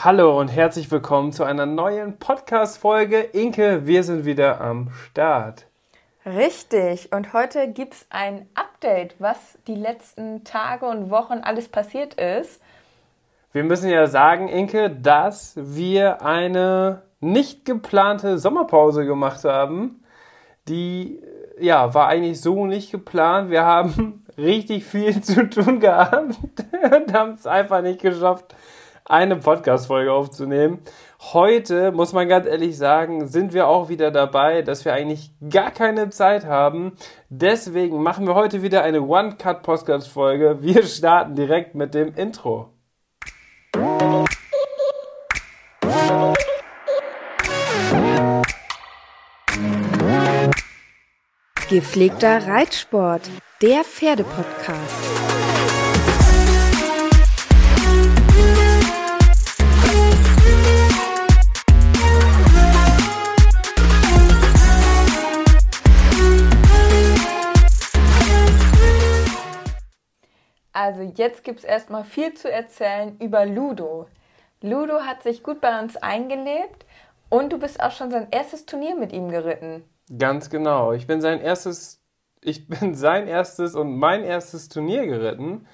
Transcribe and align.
Hallo 0.00 0.38
und 0.38 0.46
herzlich 0.46 0.92
willkommen 0.92 1.32
zu 1.32 1.42
einer 1.42 1.66
neuen 1.66 2.20
Podcast-Folge. 2.20 3.18
Inke, 3.18 3.84
wir 3.84 4.04
sind 4.04 4.24
wieder 4.24 4.60
am 4.60 4.92
Start. 4.92 5.66
Richtig. 6.24 7.12
Und 7.12 7.32
heute 7.32 7.72
gibt 7.72 7.94
es 7.94 8.06
ein 8.08 8.48
Update, 8.54 9.16
was 9.18 9.58
die 9.66 9.74
letzten 9.74 10.44
Tage 10.44 10.86
und 10.86 11.10
Wochen 11.10 11.40
alles 11.42 11.68
passiert 11.68 12.14
ist. 12.14 12.62
Wir 13.50 13.64
müssen 13.64 13.90
ja 13.90 14.06
sagen, 14.06 14.46
Inke, 14.46 14.88
dass 14.88 15.54
wir 15.56 16.22
eine 16.22 17.02
nicht 17.18 17.64
geplante 17.64 18.38
Sommerpause 18.38 19.04
gemacht 19.04 19.42
haben. 19.42 20.04
Die 20.68 21.20
ja, 21.58 21.92
war 21.92 22.06
eigentlich 22.06 22.40
so 22.40 22.66
nicht 22.66 22.92
geplant. 22.92 23.50
Wir 23.50 23.64
haben 23.64 24.24
richtig 24.38 24.84
viel 24.84 25.20
zu 25.22 25.50
tun 25.50 25.80
gehabt 25.80 26.36
und 26.94 27.12
haben 27.12 27.34
es 27.34 27.48
einfach 27.48 27.82
nicht 27.82 28.00
geschafft, 28.00 28.54
eine 29.08 29.36
Podcast-Folge 29.36 30.12
aufzunehmen. 30.12 30.80
Heute, 31.32 31.90
muss 31.90 32.12
man 32.12 32.28
ganz 32.28 32.46
ehrlich 32.46 32.76
sagen, 32.76 33.26
sind 33.26 33.52
wir 33.52 33.66
auch 33.66 33.88
wieder 33.88 34.10
dabei, 34.10 34.62
dass 34.62 34.84
wir 34.84 34.92
eigentlich 34.92 35.32
gar 35.50 35.70
keine 35.70 36.10
Zeit 36.10 36.46
haben. 36.46 36.92
Deswegen 37.28 38.02
machen 38.02 38.26
wir 38.26 38.34
heute 38.34 38.62
wieder 38.62 38.82
eine 38.82 39.02
One-Cut-Podcast-Folge. 39.02 40.58
Wir 40.60 40.84
starten 40.84 41.34
direkt 41.34 41.74
mit 41.74 41.94
dem 41.94 42.14
Intro. 42.14 42.68
Gepflegter 51.68 52.46
Reitsport, 52.46 53.28
der 53.60 53.84
Pferdepodcast. 53.84 55.57
Also 70.88 71.02
jetzt 71.02 71.44
gibt 71.44 71.58
es 71.58 71.64
erstmal 71.66 72.02
viel 72.02 72.32
zu 72.32 72.50
erzählen 72.50 73.14
über 73.20 73.44
Ludo. 73.44 74.06
Ludo 74.62 75.00
hat 75.00 75.22
sich 75.22 75.42
gut 75.42 75.60
bei 75.60 75.78
uns 75.78 75.98
eingelebt 75.98 76.86
und 77.28 77.52
du 77.52 77.58
bist 77.58 77.82
auch 77.82 77.90
schon 77.90 78.10
sein 78.10 78.28
erstes 78.30 78.64
Turnier 78.64 78.94
mit 78.96 79.12
ihm 79.12 79.28
geritten. 79.28 79.84
Ganz 80.18 80.48
genau. 80.48 80.92
Ich 80.94 81.06
bin 81.06 81.20
sein 81.20 81.42
erstes, 81.42 82.02
ich 82.40 82.68
bin 82.68 82.94
sein 82.94 83.28
erstes 83.28 83.74
und 83.74 83.98
mein 83.98 84.24
erstes 84.24 84.70
Turnier 84.70 85.06
geritten. 85.06 85.66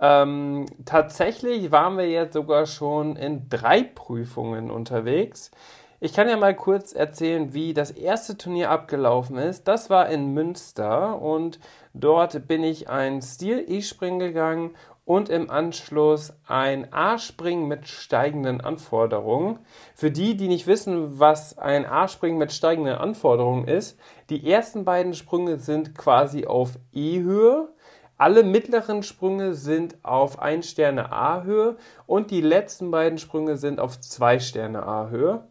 Ähm, 0.00 0.66
tatsächlich 0.84 1.70
waren 1.70 1.96
wir 1.96 2.10
jetzt 2.10 2.34
sogar 2.34 2.66
schon 2.66 3.14
in 3.14 3.48
drei 3.48 3.84
Prüfungen 3.84 4.72
unterwegs. 4.72 5.52
Ich 6.00 6.12
kann 6.12 6.28
ja 6.28 6.36
mal 6.36 6.54
kurz 6.54 6.92
erzählen, 6.92 7.54
wie 7.54 7.74
das 7.74 7.90
erste 7.90 8.38
Turnier 8.38 8.70
abgelaufen 8.70 9.36
ist. 9.36 9.66
Das 9.66 9.90
war 9.90 10.08
in 10.08 10.32
Münster 10.32 11.20
und 11.20 11.58
dort 11.92 12.46
bin 12.46 12.62
ich 12.62 12.88
ein 12.88 13.20
Stil-E-Spring 13.20 14.20
gegangen 14.20 14.76
und 15.04 15.28
im 15.28 15.50
Anschluss 15.50 16.34
ein 16.46 16.92
A-Spring 16.92 17.66
mit 17.66 17.88
steigenden 17.88 18.60
Anforderungen. 18.60 19.58
Für 19.96 20.12
die, 20.12 20.36
die 20.36 20.46
nicht 20.46 20.68
wissen, 20.68 21.18
was 21.18 21.58
ein 21.58 21.84
A-Spring 21.84 22.38
mit 22.38 22.52
steigenden 22.52 22.94
Anforderungen 22.94 23.66
ist, 23.66 23.98
die 24.30 24.48
ersten 24.48 24.84
beiden 24.84 25.14
Sprünge 25.14 25.58
sind 25.58 25.98
quasi 25.98 26.46
auf 26.46 26.78
E-Höhe. 26.92 27.70
Alle 28.16 28.44
mittleren 28.44 29.02
Sprünge 29.02 29.54
sind 29.54 29.96
auf 30.04 30.38
1 30.38 30.70
Sterne 30.70 31.10
A-Höhe 31.10 31.76
und 32.06 32.30
die 32.30 32.40
letzten 32.40 32.92
beiden 32.92 33.18
Sprünge 33.18 33.56
sind 33.56 33.80
auf 33.80 33.98
2 33.98 34.38
Sterne 34.38 34.84
A-Höhe. 34.84 35.47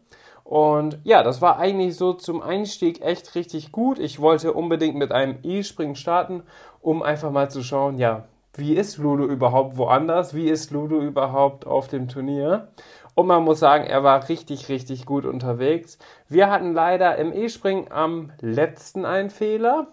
Und 0.48 0.98
ja, 1.04 1.22
das 1.22 1.42
war 1.42 1.58
eigentlich 1.58 1.94
so 1.94 2.14
zum 2.14 2.40
Einstieg 2.40 3.02
echt 3.02 3.34
richtig 3.34 3.70
gut. 3.70 3.98
Ich 3.98 4.18
wollte 4.18 4.54
unbedingt 4.54 4.96
mit 4.96 5.12
einem 5.12 5.36
E-Spring 5.42 5.94
starten, 5.94 6.42
um 6.80 7.02
einfach 7.02 7.30
mal 7.30 7.50
zu 7.50 7.62
schauen, 7.62 7.98
ja, 7.98 8.24
wie 8.54 8.72
ist 8.72 8.96
Ludo 8.96 9.26
überhaupt 9.26 9.76
woanders? 9.76 10.32
Wie 10.32 10.48
ist 10.48 10.70
Ludo 10.70 11.02
überhaupt 11.02 11.66
auf 11.66 11.88
dem 11.88 12.08
Turnier? 12.08 12.68
Und 13.14 13.26
man 13.26 13.44
muss 13.44 13.60
sagen, 13.60 13.84
er 13.84 14.04
war 14.04 14.26
richtig, 14.30 14.70
richtig 14.70 15.04
gut 15.04 15.26
unterwegs. 15.26 15.98
Wir 16.30 16.50
hatten 16.50 16.72
leider 16.72 17.16
im 17.16 17.34
E-Spring 17.34 17.88
am 17.90 18.32
letzten 18.40 19.04
einen 19.04 19.28
Fehler 19.28 19.88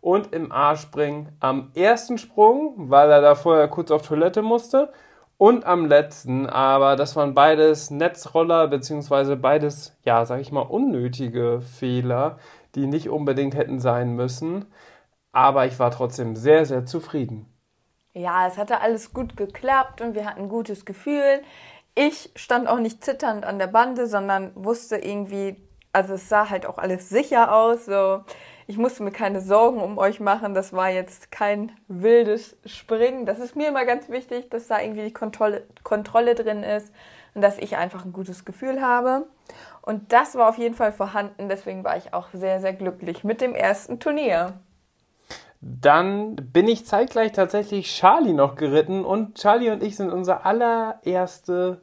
und 0.00 0.32
im 0.32 0.50
A-Spring 0.50 1.28
am 1.38 1.70
ersten 1.76 2.18
Sprung, 2.18 2.74
weil 2.76 3.08
er 3.08 3.20
da 3.20 3.36
vorher 3.36 3.68
kurz 3.68 3.92
auf 3.92 4.02
Toilette 4.02 4.42
musste 4.42 4.92
und 5.38 5.66
am 5.66 5.86
letzten, 5.86 6.46
aber 6.46 6.96
das 6.96 7.14
waren 7.16 7.34
beides 7.34 7.90
Netzroller, 7.90 8.68
beziehungsweise 8.68 9.36
beides, 9.36 9.96
ja, 10.04 10.24
sag 10.24 10.40
ich 10.40 10.52
mal, 10.52 10.62
unnötige 10.62 11.60
Fehler, 11.60 12.38
die 12.74 12.86
nicht 12.86 13.08
unbedingt 13.08 13.54
hätten 13.54 13.78
sein 13.78 14.14
müssen. 14.14 14.66
Aber 15.32 15.66
ich 15.66 15.78
war 15.78 15.90
trotzdem 15.90 16.36
sehr, 16.36 16.64
sehr 16.64 16.86
zufrieden. 16.86 17.52
Ja, 18.14 18.46
es 18.46 18.56
hatte 18.56 18.80
alles 18.80 19.12
gut 19.12 19.36
geklappt 19.36 20.00
und 20.00 20.14
wir 20.14 20.24
hatten 20.24 20.42
ein 20.44 20.48
gutes 20.48 20.86
Gefühl. 20.86 21.42
Ich 21.94 22.30
stand 22.34 22.66
auch 22.66 22.78
nicht 22.78 23.04
zitternd 23.04 23.44
an 23.44 23.58
der 23.58 23.66
Bande, 23.66 24.06
sondern 24.06 24.52
wusste 24.54 24.96
irgendwie, 24.96 25.56
also 25.92 26.14
es 26.14 26.30
sah 26.30 26.48
halt 26.48 26.64
auch 26.64 26.78
alles 26.78 27.10
sicher 27.10 27.54
aus. 27.54 27.84
So 27.84 28.22
ich 28.68 28.78
musste 28.78 29.02
mir 29.02 29.12
keine 29.12 29.40
Sorgen 29.40 29.80
um 29.80 29.96
euch 29.98 30.18
machen. 30.18 30.54
Das 30.54 30.72
war 30.72 30.90
jetzt 30.90 31.30
kein 31.30 31.72
wildes 31.86 32.56
Springen. 32.64 33.24
Das 33.24 33.38
ist 33.38 33.54
mir 33.54 33.68
immer 33.68 33.84
ganz 33.84 34.08
wichtig, 34.08 34.50
dass 34.50 34.66
da 34.66 34.80
irgendwie 34.80 35.04
die 35.04 35.12
Kontrolle, 35.12 35.62
Kontrolle 35.84 36.34
drin 36.34 36.62
ist 36.62 36.92
und 37.34 37.42
dass 37.42 37.58
ich 37.58 37.76
einfach 37.76 38.04
ein 38.04 38.12
gutes 38.12 38.44
Gefühl 38.44 38.82
habe. 38.82 39.26
Und 39.82 40.12
das 40.12 40.34
war 40.34 40.48
auf 40.48 40.58
jeden 40.58 40.74
Fall 40.74 40.90
vorhanden. 40.90 41.48
Deswegen 41.48 41.84
war 41.84 41.96
ich 41.96 42.12
auch 42.12 42.28
sehr, 42.32 42.60
sehr 42.60 42.72
glücklich 42.72 43.22
mit 43.22 43.40
dem 43.40 43.54
ersten 43.54 44.00
Turnier. 44.00 44.54
Dann 45.60 46.34
bin 46.36 46.66
ich 46.66 46.86
zeitgleich 46.86 47.32
tatsächlich 47.32 47.86
Charlie 47.86 48.32
noch 48.32 48.56
geritten 48.56 49.04
und 49.04 49.36
Charlie 49.36 49.70
und 49.70 49.82
ich 49.82 49.96
sind 49.96 50.12
unser 50.12 50.44
allererste, 50.44 51.80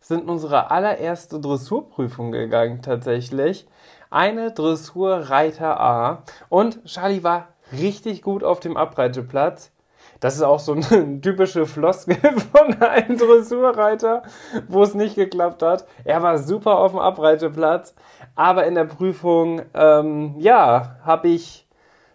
sind 0.00 0.28
unsere 0.28 0.70
allererste 0.70 1.40
Dressurprüfung 1.40 2.32
gegangen 2.32 2.82
tatsächlich 2.82 3.66
eine 4.14 4.52
Dressur 4.52 5.28
Reiter 5.28 5.80
A. 5.80 6.22
Und 6.48 6.84
Charlie 6.84 7.24
war 7.24 7.48
richtig 7.72 8.22
gut 8.22 8.44
auf 8.44 8.60
dem 8.60 8.76
Abreiteplatz. 8.76 9.72
Das 10.20 10.36
ist 10.36 10.42
auch 10.42 10.60
so 10.60 10.72
eine 10.72 11.20
typische 11.20 11.66
Floskel 11.66 12.16
von 12.52 12.80
einem 12.80 13.18
Dressurreiter, 13.18 14.22
wo 14.68 14.82
es 14.82 14.94
nicht 14.94 15.16
geklappt 15.16 15.62
hat. 15.62 15.86
Er 16.04 16.22
war 16.22 16.38
super 16.38 16.78
auf 16.78 16.92
dem 16.92 17.00
Abreiteplatz, 17.00 17.94
aber 18.36 18.66
in 18.66 18.76
der 18.76 18.84
Prüfung, 18.84 19.62
ähm, 19.74 20.36
ja, 20.38 20.96
habe 21.04 21.28
ich 21.28 21.66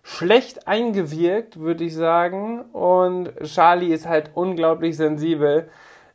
schlecht 0.02 0.68
eingewirkt, 0.68 1.60
würde 1.60 1.84
ich 1.84 1.96
sagen. 1.96 2.62
Und 2.72 3.34
Charlie 3.44 3.94
ist 3.94 4.08
halt 4.08 4.32
unglaublich 4.34 4.96
sensibel. 4.96 5.70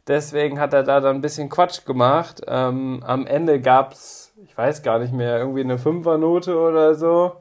Deswegen 0.07 0.61
hat 0.61 0.73
er 0.73 0.83
da 0.83 1.01
dann 1.01 1.17
ein 1.17 1.23
bisschen 1.23 1.49
Quatsch 1.49 1.85
gemacht. 1.85 2.43
Ähm, 2.47 3.03
am 3.07 3.27
Ende 3.27 3.61
gab 3.61 3.93
es 3.93 4.34
ich 4.47 4.57
weiß 4.57 4.83
gar 4.83 4.99
nicht 4.99 5.13
mehr, 5.13 5.39
irgendwie 5.39 5.63
eine 5.63 5.79
Fünfernote 5.79 6.59
oder 6.59 6.95
so. 6.95 7.33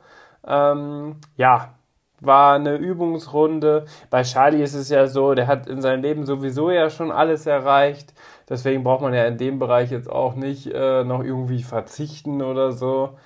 Ähm, 0.46 1.18
ja, 1.38 1.74
war 2.20 2.56
eine 2.56 2.76
Übungsrunde. 2.76 3.86
Bei 4.10 4.24
Charlie 4.24 4.64
ist 4.64 4.74
es 4.74 4.90
ja 4.90 5.08
so, 5.08 5.34
der 5.34 5.48
hat 5.48 5.68
in 5.68 5.82
seinem 5.82 6.02
Leben 6.02 6.26
sowieso 6.26 6.72
ja 6.72 6.90
schon 6.90 7.12
alles 7.12 7.46
erreicht. 7.46 8.14
Deswegen 8.50 8.84
braucht 8.84 9.02
man 9.02 9.14
ja 9.14 9.26
in 9.26 9.38
dem 9.38 9.60
Bereich 9.60 9.92
jetzt 9.92 10.10
auch 10.10 10.36
nicht 10.36 10.68
äh, 10.68 11.04
noch 11.04 11.24
irgendwie 11.24 11.64
verzichten 11.64 12.42
oder 12.42 12.72
so. 12.72 13.18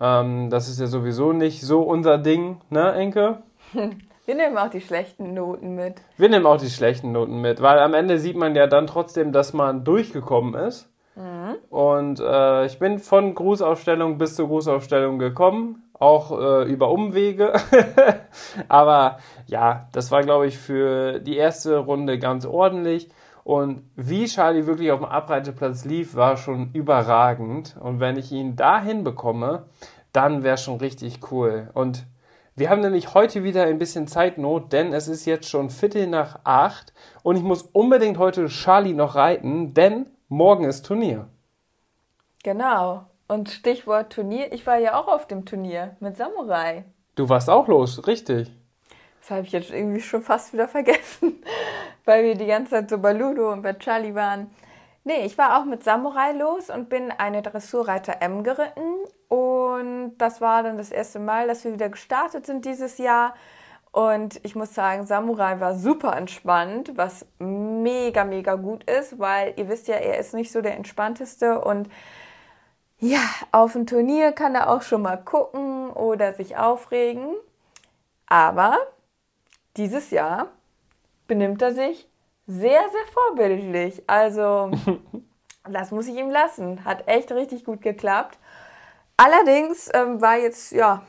Ähm, 0.00 0.50
das 0.50 0.68
ist 0.68 0.80
ja 0.80 0.86
sowieso 0.86 1.32
nicht 1.32 1.62
so 1.62 1.82
unser 1.82 2.18
Ding, 2.18 2.60
ne, 2.70 2.92
Enke? 2.92 3.38
Wir 4.26 4.34
nehmen 4.34 4.58
auch 4.58 4.70
die 4.70 4.80
schlechten 4.80 5.34
Noten 5.34 5.76
mit. 5.76 6.02
Wir 6.16 6.28
nehmen 6.28 6.46
auch 6.46 6.56
die 6.56 6.68
schlechten 6.68 7.12
Noten 7.12 7.40
mit, 7.40 7.62
weil 7.62 7.78
am 7.78 7.94
Ende 7.94 8.18
sieht 8.18 8.36
man 8.36 8.56
ja 8.56 8.66
dann 8.66 8.88
trotzdem, 8.88 9.30
dass 9.30 9.52
man 9.52 9.84
durchgekommen 9.84 10.54
ist. 10.54 10.90
Und 11.70 12.20
äh, 12.20 12.66
ich 12.66 12.78
bin 12.78 12.98
von 12.98 13.34
Grußaufstellung 13.34 14.18
bis 14.18 14.36
zur 14.36 14.48
Grußaufstellung 14.48 15.18
gekommen, 15.18 15.82
auch 15.94 16.38
äh, 16.38 16.64
über 16.64 16.90
Umwege. 16.90 17.52
Aber 18.68 19.18
ja, 19.46 19.88
das 19.92 20.10
war, 20.10 20.22
glaube 20.22 20.46
ich, 20.46 20.58
für 20.58 21.20
die 21.20 21.36
erste 21.36 21.78
Runde 21.78 22.18
ganz 22.18 22.46
ordentlich. 22.46 23.08
Und 23.44 23.82
wie 23.94 24.26
Charlie 24.26 24.66
wirklich 24.66 24.90
auf 24.90 25.00
dem 25.00 25.08
Abreiteplatz 25.08 25.84
lief, 25.84 26.16
war 26.16 26.36
schon 26.36 26.70
überragend. 26.72 27.76
Und 27.80 28.00
wenn 28.00 28.16
ich 28.16 28.32
ihn 28.32 28.56
dahin 28.56 29.04
bekomme, 29.04 29.66
dann 30.12 30.42
wäre 30.42 30.58
schon 30.58 30.78
richtig 30.78 31.20
cool. 31.30 31.70
Und 31.74 32.06
wir 32.58 32.70
haben 32.70 32.80
nämlich 32.80 33.12
heute 33.12 33.44
wieder 33.44 33.64
ein 33.64 33.78
bisschen 33.78 34.06
Zeitnot, 34.06 34.72
denn 34.72 34.94
es 34.94 35.08
ist 35.08 35.26
jetzt 35.26 35.46
schon 35.46 35.68
Viertel 35.68 36.06
nach 36.06 36.40
acht 36.44 36.94
und 37.22 37.36
ich 37.36 37.42
muss 37.42 37.60
unbedingt 37.60 38.16
heute 38.16 38.46
Charlie 38.46 38.94
noch 38.94 39.14
reiten, 39.14 39.74
denn 39.74 40.06
morgen 40.28 40.64
ist 40.64 40.86
Turnier. 40.86 41.28
Genau. 42.46 43.06
Und 43.26 43.50
Stichwort 43.50 44.12
Turnier, 44.12 44.52
ich 44.52 44.68
war 44.68 44.78
ja 44.78 44.94
auch 44.94 45.08
auf 45.08 45.26
dem 45.26 45.46
Turnier 45.46 45.96
mit 45.98 46.16
Samurai. 46.16 46.84
Du 47.16 47.28
warst 47.28 47.50
auch 47.50 47.66
los, 47.66 48.06
richtig. 48.06 48.52
Das 49.20 49.32
habe 49.32 49.42
ich 49.42 49.50
jetzt 49.50 49.72
irgendwie 49.72 50.00
schon 50.00 50.22
fast 50.22 50.52
wieder 50.52 50.68
vergessen, 50.68 51.42
weil 52.04 52.22
wir 52.22 52.36
die 52.36 52.46
ganze 52.46 52.70
Zeit 52.70 52.88
so 52.88 52.98
bei 52.98 53.12
Ludo 53.12 53.52
und 53.52 53.62
bei 53.62 53.72
Charlie 53.72 54.14
waren. 54.14 54.48
Nee, 55.02 55.26
ich 55.26 55.36
war 55.36 55.58
auch 55.58 55.64
mit 55.64 55.82
Samurai 55.82 56.34
los 56.34 56.70
und 56.70 56.88
bin 56.88 57.10
eine 57.10 57.42
Dressurreiter 57.42 58.22
M 58.22 58.44
geritten. 58.44 58.94
Und 59.26 60.16
das 60.18 60.40
war 60.40 60.62
dann 60.62 60.78
das 60.78 60.92
erste 60.92 61.18
Mal, 61.18 61.48
dass 61.48 61.64
wir 61.64 61.72
wieder 61.72 61.88
gestartet 61.88 62.46
sind 62.46 62.64
dieses 62.64 62.98
Jahr. 62.98 63.34
Und 63.90 64.38
ich 64.44 64.54
muss 64.54 64.72
sagen, 64.72 65.04
Samurai 65.04 65.58
war 65.58 65.74
super 65.74 66.16
entspannt, 66.16 66.92
was 66.94 67.26
mega, 67.40 68.22
mega 68.22 68.54
gut 68.54 68.88
ist, 68.88 69.18
weil 69.18 69.54
ihr 69.56 69.68
wisst 69.68 69.88
ja, 69.88 69.96
er 69.96 70.18
ist 70.18 70.32
nicht 70.32 70.52
so 70.52 70.60
der 70.60 70.76
entspannteste. 70.76 71.60
Und 71.60 71.88
ja, 72.98 73.20
auf 73.52 73.74
ein 73.74 73.86
Turnier 73.86 74.32
kann 74.32 74.54
er 74.54 74.70
auch 74.70 74.82
schon 74.82 75.02
mal 75.02 75.16
gucken 75.16 75.90
oder 75.90 76.32
sich 76.34 76.56
aufregen. 76.56 77.34
Aber 78.26 78.78
dieses 79.76 80.10
Jahr 80.10 80.48
benimmt 81.28 81.62
er 81.62 81.74
sich 81.74 82.08
sehr, 82.46 82.82
sehr 82.90 83.06
vorbildlich. 83.12 84.02
Also, 84.06 84.70
das 85.68 85.90
muss 85.90 86.06
ich 86.06 86.16
ihm 86.16 86.30
lassen. 86.30 86.84
Hat 86.84 87.06
echt 87.06 87.30
richtig 87.32 87.64
gut 87.64 87.82
geklappt. 87.82 88.38
Allerdings 89.16 89.90
ähm, 89.94 90.20
war 90.20 90.36
jetzt, 90.36 90.72
ja, 90.72 91.02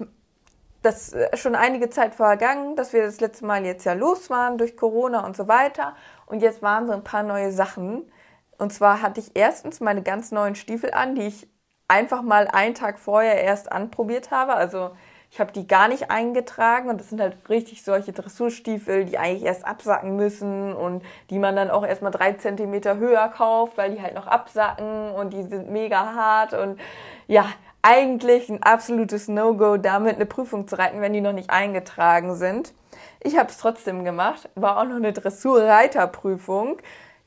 das 0.81 1.13
äh, 1.13 1.35
schon 1.37 1.55
einige 1.55 1.89
Zeit 1.89 2.15
vergangen, 2.15 2.75
dass 2.75 2.93
wir 2.93 3.03
das 3.03 3.19
letzte 3.19 3.45
Mal 3.45 3.65
jetzt 3.65 3.85
ja 3.85 3.93
los 3.93 4.29
waren 4.29 4.57
durch 4.57 4.75
Corona 4.77 5.25
und 5.25 5.35
so 5.37 5.47
weiter. 5.47 5.95
Und 6.25 6.41
jetzt 6.41 6.61
waren 6.61 6.87
so 6.87 6.93
ein 6.93 7.03
paar 7.03 7.23
neue 7.23 7.51
Sachen. 7.51 8.11
Und 8.57 8.73
zwar 8.73 9.01
hatte 9.01 9.19
ich 9.19 9.31
erstens 9.35 9.79
meine 9.79 10.01
ganz 10.03 10.31
neuen 10.31 10.55
Stiefel 10.55 10.93
an, 10.93 11.15
die 11.15 11.27
ich 11.27 11.47
einfach 11.87 12.21
mal 12.21 12.47
einen 12.47 12.75
Tag 12.75 12.99
vorher 12.99 13.43
erst 13.43 13.71
anprobiert 13.71 14.31
habe. 14.31 14.55
Also 14.55 14.91
ich 15.29 15.39
habe 15.39 15.51
die 15.51 15.67
gar 15.67 15.87
nicht 15.87 16.09
eingetragen 16.09 16.89
und 16.89 16.99
das 16.99 17.09
sind 17.09 17.19
halt 17.19 17.37
richtig 17.49 17.83
solche 17.83 18.13
Dressurstiefel, 18.13 19.05
die 19.05 19.17
eigentlich 19.17 19.43
erst 19.43 19.65
absacken 19.65 20.15
müssen 20.15 20.73
und 20.73 21.03
die 21.29 21.39
man 21.39 21.55
dann 21.55 21.69
auch 21.69 21.85
erstmal 21.85 22.11
drei 22.11 22.33
Zentimeter 22.33 22.97
höher 22.97 23.27
kauft, 23.29 23.77
weil 23.77 23.91
die 23.91 24.01
halt 24.01 24.15
noch 24.15 24.27
absacken 24.27 25.11
und 25.11 25.33
die 25.33 25.43
sind 25.43 25.69
mega 25.69 26.13
hart 26.13 26.53
und 26.53 26.79
ja, 27.27 27.45
eigentlich 27.81 28.49
ein 28.49 28.63
absolutes 28.63 29.27
No-Go, 29.27 29.77
damit 29.77 30.15
eine 30.15 30.25
Prüfung 30.25 30.67
zu 30.67 30.77
reiten, 30.77 31.01
wenn 31.01 31.13
die 31.13 31.21
noch 31.21 31.33
nicht 31.33 31.49
eingetragen 31.49 32.35
sind. 32.35 32.73
Ich 33.21 33.37
habe 33.37 33.49
es 33.49 33.57
trotzdem 33.57 34.03
gemacht, 34.03 34.49
war 34.55 34.77
auch 34.77 34.85
noch 34.85 34.95
eine 34.95 35.13
Dressurreiterprüfung. 35.13 36.77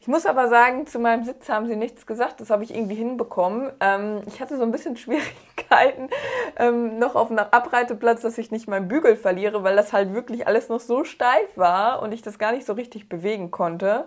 Ich 0.02 0.08
muss 0.08 0.24
aber 0.24 0.48
sagen, 0.48 0.86
zu 0.86 0.98
meinem 0.98 1.24
Sitz 1.24 1.50
haben 1.50 1.66
sie 1.66 1.76
nichts 1.76 2.06
gesagt. 2.06 2.40
Das 2.40 2.48
habe 2.48 2.64
ich 2.64 2.74
irgendwie 2.74 2.94
hinbekommen. 2.94 3.70
Ähm, 3.80 4.22
ich 4.26 4.40
hatte 4.40 4.56
so 4.56 4.62
ein 4.62 4.72
bisschen 4.72 4.96
Schwierigkeiten 4.96 6.08
ähm, 6.56 6.98
noch 6.98 7.14
auf 7.14 7.30
einem 7.30 7.44
Abreiteplatz, 7.50 8.22
dass 8.22 8.38
ich 8.38 8.50
nicht 8.50 8.66
meinen 8.66 8.88
Bügel 8.88 9.14
verliere, 9.14 9.62
weil 9.62 9.76
das 9.76 9.92
halt 9.92 10.14
wirklich 10.14 10.46
alles 10.46 10.70
noch 10.70 10.80
so 10.80 11.04
steif 11.04 11.54
war 11.54 12.00
und 12.00 12.12
ich 12.12 12.22
das 12.22 12.38
gar 12.38 12.52
nicht 12.52 12.66
so 12.66 12.72
richtig 12.72 13.10
bewegen 13.10 13.50
konnte. 13.50 14.06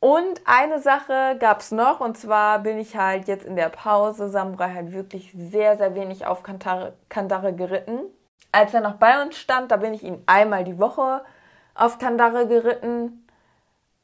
Und 0.00 0.40
eine 0.46 0.80
Sache 0.80 1.36
gab 1.38 1.60
es 1.60 1.70
noch, 1.70 2.00
und 2.00 2.18
zwar 2.18 2.60
bin 2.60 2.78
ich 2.78 2.96
halt 2.96 3.28
jetzt 3.28 3.46
in 3.46 3.54
der 3.54 3.68
Pause 3.68 4.28
Samurai 4.28 4.72
halt 4.74 4.92
wirklich 4.92 5.32
sehr, 5.32 5.76
sehr 5.76 5.94
wenig 5.94 6.26
auf 6.26 6.42
Kandare, 6.42 6.94
Kandare 7.08 7.52
geritten. 7.52 8.00
Als 8.50 8.74
er 8.74 8.80
noch 8.80 8.94
bei 8.94 9.22
uns 9.22 9.36
stand, 9.36 9.70
da 9.70 9.76
bin 9.76 9.94
ich 9.94 10.02
ihn 10.02 10.22
einmal 10.26 10.64
die 10.64 10.78
Woche 10.78 11.22
auf 11.74 11.98
Kandare 11.98 12.48
geritten 12.48 13.27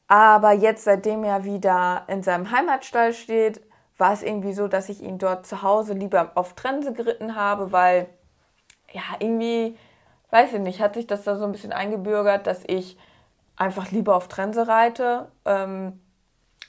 aber 0.07 0.51
jetzt, 0.51 0.83
seitdem 0.83 1.23
er 1.23 1.43
wieder 1.45 2.03
in 2.07 2.21
seinem 2.21 2.51
Heimatstall 2.51 3.13
steht, 3.13 3.61
war 3.97 4.13
es 4.13 4.23
irgendwie 4.23 4.53
so, 4.53 4.67
dass 4.67 4.89
ich 4.89 5.01
ihn 5.01 5.17
dort 5.17 5.45
zu 5.45 5.61
Hause 5.61 5.93
lieber 5.93 6.31
auf 6.35 6.53
Trense 6.53 6.93
geritten 6.93 7.35
habe, 7.35 7.71
weil, 7.71 8.07
ja, 8.91 9.01
irgendwie, 9.19 9.77
weiß 10.31 10.53
ich 10.53 10.59
nicht, 10.59 10.81
hat 10.81 10.95
sich 10.95 11.07
das 11.07 11.23
da 11.23 11.35
so 11.35 11.45
ein 11.45 11.51
bisschen 11.51 11.73
eingebürgert, 11.73 12.45
dass 12.45 12.63
ich 12.67 12.97
einfach 13.55 13.91
lieber 13.91 14.15
auf 14.15 14.27
Trense 14.27 14.67
reite. 14.67 15.31
Ähm, 15.45 16.01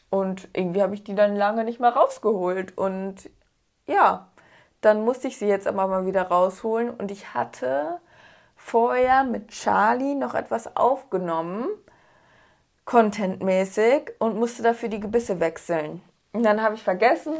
und 0.08 0.48
irgendwie 0.52 0.82
habe 0.82 0.94
ich 0.94 1.04
die 1.04 1.14
dann 1.14 1.36
lange 1.36 1.64
nicht 1.64 1.80
mehr 1.80 1.90
rausgeholt. 1.90 2.78
Und 2.78 3.28
ja, 3.86 4.28
dann 4.80 5.04
musste 5.04 5.28
ich 5.28 5.36
sie 5.36 5.48
jetzt 5.48 5.66
aber 5.66 5.86
mal 5.88 6.06
wieder 6.06 6.22
rausholen. 6.22 6.90
Und 6.90 7.10
ich 7.10 7.34
hatte 7.34 8.00
vorher 8.54 9.24
mit 9.24 9.48
Charlie 9.48 10.14
noch 10.14 10.34
etwas 10.34 10.76
aufgenommen 10.76 11.66
contentmäßig 12.86 14.12
und 14.18 14.38
musste 14.38 14.62
dafür 14.62 14.88
die 14.88 15.00
Gebisse 15.00 15.38
wechseln. 15.40 16.00
Und 16.32 16.44
dann 16.44 16.62
habe 16.62 16.76
ich 16.76 16.82
vergessen, 16.82 17.34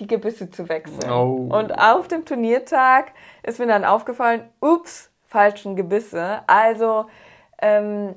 die 0.00 0.06
Gebisse 0.06 0.50
zu 0.50 0.68
wechseln. 0.68 1.10
Oh. 1.10 1.48
Und 1.56 1.78
auf 1.78 2.08
dem 2.08 2.24
Turniertag 2.24 3.12
ist 3.42 3.60
mir 3.60 3.66
dann 3.66 3.84
aufgefallen, 3.84 4.48
ups, 4.60 5.10
falschen 5.26 5.76
Gebisse. 5.76 6.40
Also, 6.48 7.06
ähm, 7.62 8.16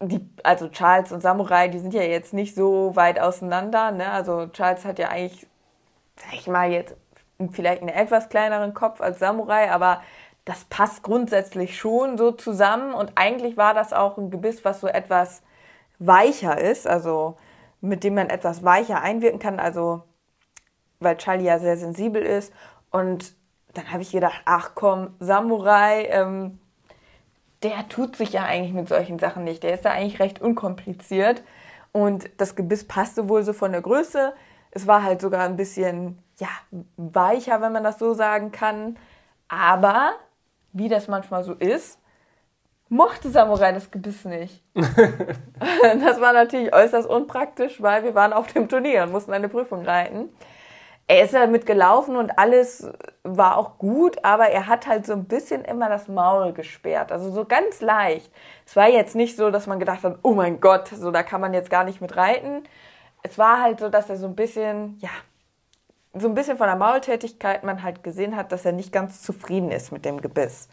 die, 0.00 0.20
also 0.42 0.68
Charles 0.68 1.12
und 1.12 1.20
Samurai, 1.20 1.68
die 1.68 1.78
sind 1.78 1.94
ja 1.94 2.02
jetzt 2.02 2.32
nicht 2.32 2.54
so 2.54 2.94
weit 2.94 3.18
auseinander. 3.18 3.90
Ne? 3.90 4.10
Also 4.10 4.46
Charles 4.48 4.84
hat 4.84 4.98
ja 4.98 5.08
eigentlich, 5.08 5.46
sag 6.16 6.34
ich 6.34 6.46
mal, 6.46 6.70
jetzt 6.70 6.94
vielleicht 7.52 7.82
einen 7.82 7.90
etwas 7.90 8.28
kleineren 8.28 8.72
Kopf 8.72 9.00
als 9.00 9.18
Samurai, 9.18 9.70
aber 9.70 10.02
das 10.44 10.64
passt 10.64 11.02
grundsätzlich 11.02 11.76
schon 11.76 12.16
so 12.18 12.30
zusammen. 12.30 12.94
Und 12.94 13.12
eigentlich 13.16 13.56
war 13.56 13.74
das 13.74 13.92
auch 13.92 14.16
ein 14.16 14.30
Gebiss, 14.30 14.64
was 14.64 14.80
so 14.80 14.86
etwas 14.86 15.42
weicher 15.98 16.58
ist, 16.60 16.86
also 16.86 17.36
mit 17.80 18.04
dem 18.04 18.14
man 18.14 18.30
etwas 18.30 18.64
weicher 18.64 19.00
einwirken 19.00 19.38
kann, 19.38 19.60
also 19.60 20.02
weil 21.00 21.16
Charlie 21.16 21.44
ja 21.44 21.58
sehr 21.58 21.76
sensibel 21.76 22.22
ist. 22.22 22.52
Und 22.90 23.34
dann 23.74 23.92
habe 23.92 24.02
ich 24.02 24.12
gedacht, 24.12 24.40
ach 24.44 24.70
komm, 24.74 25.14
Samurai, 25.20 26.04
ähm, 26.04 26.58
der 27.62 27.88
tut 27.88 28.16
sich 28.16 28.32
ja 28.32 28.44
eigentlich 28.44 28.72
mit 28.72 28.88
solchen 28.88 29.18
Sachen 29.18 29.44
nicht. 29.44 29.62
Der 29.62 29.74
ist 29.74 29.84
da 29.84 29.90
eigentlich 29.90 30.20
recht 30.20 30.40
unkompliziert. 30.40 31.42
Und 31.92 32.28
das 32.38 32.54
Gebiss 32.56 32.86
passte 32.86 33.28
wohl 33.28 33.42
so 33.42 33.52
von 33.52 33.72
der 33.72 33.82
Größe. 33.82 34.34
Es 34.70 34.86
war 34.86 35.02
halt 35.02 35.20
sogar 35.20 35.44
ein 35.44 35.56
bisschen, 35.56 36.18
ja, 36.38 36.48
weicher, 36.96 37.60
wenn 37.60 37.72
man 37.72 37.84
das 37.84 37.98
so 37.98 38.14
sagen 38.14 38.52
kann. 38.52 38.98
Aber, 39.48 40.12
wie 40.72 40.88
das 40.88 41.08
manchmal 41.08 41.44
so 41.44 41.54
ist, 41.54 41.98
mochte 42.88 43.30
Samurai 43.30 43.72
das 43.72 43.90
Gebiss 43.90 44.24
nicht. 44.24 44.62
das 44.74 46.20
war 46.20 46.32
natürlich 46.32 46.72
äußerst 46.74 47.08
unpraktisch, 47.08 47.82
weil 47.82 48.04
wir 48.04 48.14
waren 48.14 48.32
auf 48.32 48.52
dem 48.52 48.68
Turnier 48.68 49.04
und 49.04 49.12
mussten 49.12 49.32
eine 49.32 49.48
Prüfung 49.48 49.84
reiten. 49.84 50.30
Er 51.08 51.24
ist 51.24 51.34
damit 51.34 51.66
gelaufen 51.66 52.16
und 52.16 52.36
alles 52.36 52.88
war 53.22 53.56
auch 53.56 53.78
gut, 53.78 54.24
aber 54.24 54.48
er 54.48 54.66
hat 54.66 54.88
halt 54.88 55.06
so 55.06 55.12
ein 55.12 55.26
bisschen 55.26 55.64
immer 55.64 55.88
das 55.88 56.08
Maul 56.08 56.52
gesperrt. 56.52 57.12
Also 57.12 57.30
so 57.30 57.44
ganz 57.44 57.80
leicht. 57.80 58.32
Es 58.66 58.74
war 58.74 58.88
jetzt 58.88 59.14
nicht 59.14 59.36
so, 59.36 59.50
dass 59.50 59.68
man 59.68 59.78
gedacht 59.78 60.02
hat, 60.02 60.18
oh 60.22 60.34
mein 60.34 60.60
Gott, 60.60 60.88
so 60.88 61.12
da 61.12 61.22
kann 61.22 61.40
man 61.40 61.54
jetzt 61.54 61.70
gar 61.70 61.84
nicht 61.84 62.00
mit 62.00 62.16
reiten. 62.16 62.64
Es 63.22 63.38
war 63.38 63.62
halt 63.62 63.78
so, 63.78 63.88
dass 63.88 64.10
er 64.10 64.16
so 64.16 64.26
ein 64.26 64.34
bisschen, 64.34 64.98
ja, 64.98 65.10
so 66.12 66.26
ein 66.26 66.34
bisschen 66.34 66.58
von 66.58 66.66
der 66.66 66.76
Maultätigkeit 66.76 67.62
man 67.62 67.84
halt 67.84 68.02
gesehen 68.02 68.34
hat, 68.34 68.50
dass 68.50 68.64
er 68.64 68.72
nicht 68.72 68.90
ganz 68.92 69.22
zufrieden 69.22 69.70
ist 69.70 69.92
mit 69.92 70.04
dem 70.04 70.20
Gebiss. 70.20 70.68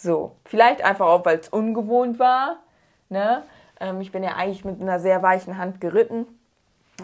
So, 0.00 0.36
vielleicht 0.44 0.84
einfach 0.84 1.06
auch, 1.06 1.24
weil 1.24 1.40
es 1.40 1.48
ungewohnt 1.48 2.20
war. 2.20 2.58
Ne? 3.08 3.42
Ähm, 3.80 4.00
ich 4.00 4.12
bin 4.12 4.22
ja 4.22 4.36
eigentlich 4.36 4.64
mit 4.64 4.80
einer 4.80 5.00
sehr 5.00 5.24
weichen 5.24 5.58
Hand 5.58 5.80
geritten. 5.80 6.24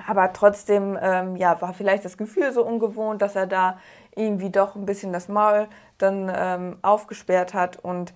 Aber 0.06 0.32
trotzdem, 0.32 0.96
ähm, 1.02 1.34
ja, 1.34 1.60
war 1.60 1.74
vielleicht 1.74 2.04
das 2.04 2.16
Gefühl 2.16 2.52
so 2.52 2.64
ungewohnt, 2.64 3.20
dass 3.20 3.34
er 3.34 3.48
da 3.48 3.80
irgendwie 4.14 4.50
doch 4.50 4.76
ein 4.76 4.86
bisschen 4.86 5.12
das 5.12 5.26
Maul 5.26 5.66
dann 5.98 6.30
ähm, 6.32 6.76
aufgesperrt 6.82 7.52
hat. 7.52 7.78
Und 7.82 8.14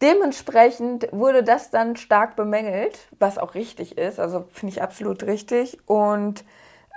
dementsprechend 0.00 1.06
wurde 1.12 1.42
das 1.42 1.68
dann 1.68 1.96
stark 1.96 2.34
bemängelt, 2.34 3.08
was 3.18 3.36
auch 3.36 3.54
richtig 3.54 3.98
ist. 3.98 4.18
Also 4.18 4.46
finde 4.52 4.72
ich 4.72 4.82
absolut 4.82 5.24
richtig. 5.24 5.78
Und 5.86 6.46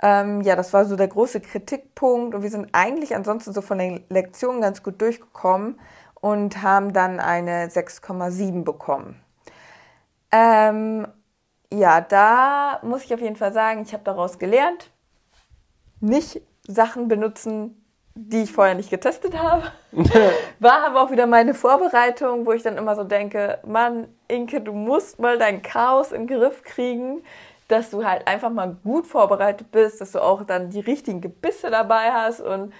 ähm, 0.02 0.40
ja, 0.40 0.56
das 0.56 0.72
war 0.72 0.86
so 0.86 0.96
der 0.96 1.08
große 1.08 1.42
Kritikpunkt. 1.42 2.34
Und 2.34 2.42
wir 2.42 2.50
sind 2.50 2.70
eigentlich 2.72 3.14
ansonsten 3.14 3.52
so 3.52 3.60
von 3.60 3.76
den 3.76 4.06
Lektionen 4.08 4.62
ganz 4.62 4.82
gut 4.82 5.02
durchgekommen 5.02 5.78
und 6.20 6.62
haben 6.62 6.92
dann 6.92 7.20
eine 7.20 7.68
6,7 7.68 8.64
bekommen. 8.64 9.20
Ähm, 10.32 11.06
ja, 11.72 12.00
da 12.00 12.80
muss 12.82 13.04
ich 13.04 13.14
auf 13.14 13.20
jeden 13.20 13.36
Fall 13.36 13.52
sagen, 13.52 13.82
ich 13.82 13.92
habe 13.92 14.04
daraus 14.04 14.38
gelernt, 14.38 14.90
nicht 16.00 16.42
Sachen 16.66 17.08
benutzen, 17.08 17.84
die 18.14 18.42
ich 18.42 18.52
vorher 18.52 18.74
nicht 18.74 18.90
getestet 18.90 19.38
habe. 19.38 19.70
War 20.58 20.86
aber 20.86 21.02
auch 21.02 21.10
wieder 21.10 21.26
meine 21.26 21.54
Vorbereitung, 21.54 22.46
wo 22.46 22.52
ich 22.52 22.62
dann 22.62 22.76
immer 22.76 22.96
so 22.96 23.04
denke, 23.04 23.58
Mann, 23.64 24.08
Inke, 24.26 24.60
du 24.60 24.72
musst 24.72 25.18
mal 25.18 25.38
dein 25.38 25.62
Chaos 25.62 26.12
im 26.12 26.26
Griff 26.26 26.62
kriegen. 26.62 27.22
dass 27.68 27.90
du 27.90 28.02
halt 28.02 28.26
einfach 28.26 28.50
mal 28.50 28.76
gut 28.82 29.06
vorbereitet 29.06 29.70
bist, 29.70 30.00
dass 30.00 30.12
du 30.12 30.22
auch 30.22 30.42
dann 30.42 30.70
die 30.70 30.80
richtigen 30.80 31.20
Gebisse 31.20 31.70
dabei 31.70 32.12
hast 32.12 32.40
und 32.40 32.72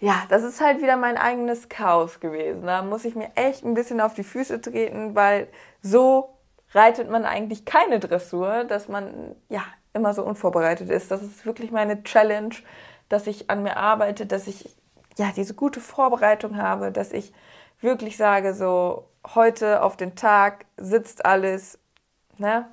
ja, 0.00 0.24
das 0.28 0.42
ist 0.42 0.60
halt 0.60 0.82
wieder 0.82 0.96
mein 0.96 1.16
eigenes 1.16 1.68
Chaos 1.68 2.20
gewesen. 2.20 2.66
Da 2.66 2.82
muss 2.82 3.04
ich 3.04 3.14
mir 3.14 3.30
echt 3.36 3.64
ein 3.64 3.74
bisschen 3.74 4.00
auf 4.00 4.14
die 4.14 4.24
Füße 4.24 4.60
treten, 4.60 5.14
weil 5.14 5.48
so 5.82 6.34
reitet 6.72 7.10
man 7.10 7.24
eigentlich 7.24 7.64
keine 7.64 8.00
Dressur, 8.00 8.64
dass 8.64 8.88
man 8.88 9.36
ja 9.48 9.62
immer 9.92 10.12
so 10.12 10.24
unvorbereitet 10.24 10.90
ist. 10.90 11.10
Das 11.10 11.22
ist 11.22 11.46
wirklich 11.46 11.70
meine 11.70 12.02
Challenge, 12.02 12.54
dass 13.08 13.26
ich 13.26 13.48
an 13.48 13.62
mir 13.62 13.76
arbeite, 13.76 14.26
dass 14.26 14.46
ich 14.46 14.68
ja 15.16 15.30
diese 15.34 15.54
gute 15.54 15.80
Vorbereitung 15.80 16.56
habe, 16.56 16.90
dass 16.90 17.12
ich 17.12 17.32
wirklich 17.80 18.16
sage, 18.16 18.54
so 18.54 19.08
heute 19.34 19.82
auf 19.82 19.96
den 19.96 20.16
Tag 20.16 20.66
sitzt 20.76 21.24
alles, 21.24 21.78
ne? 22.36 22.68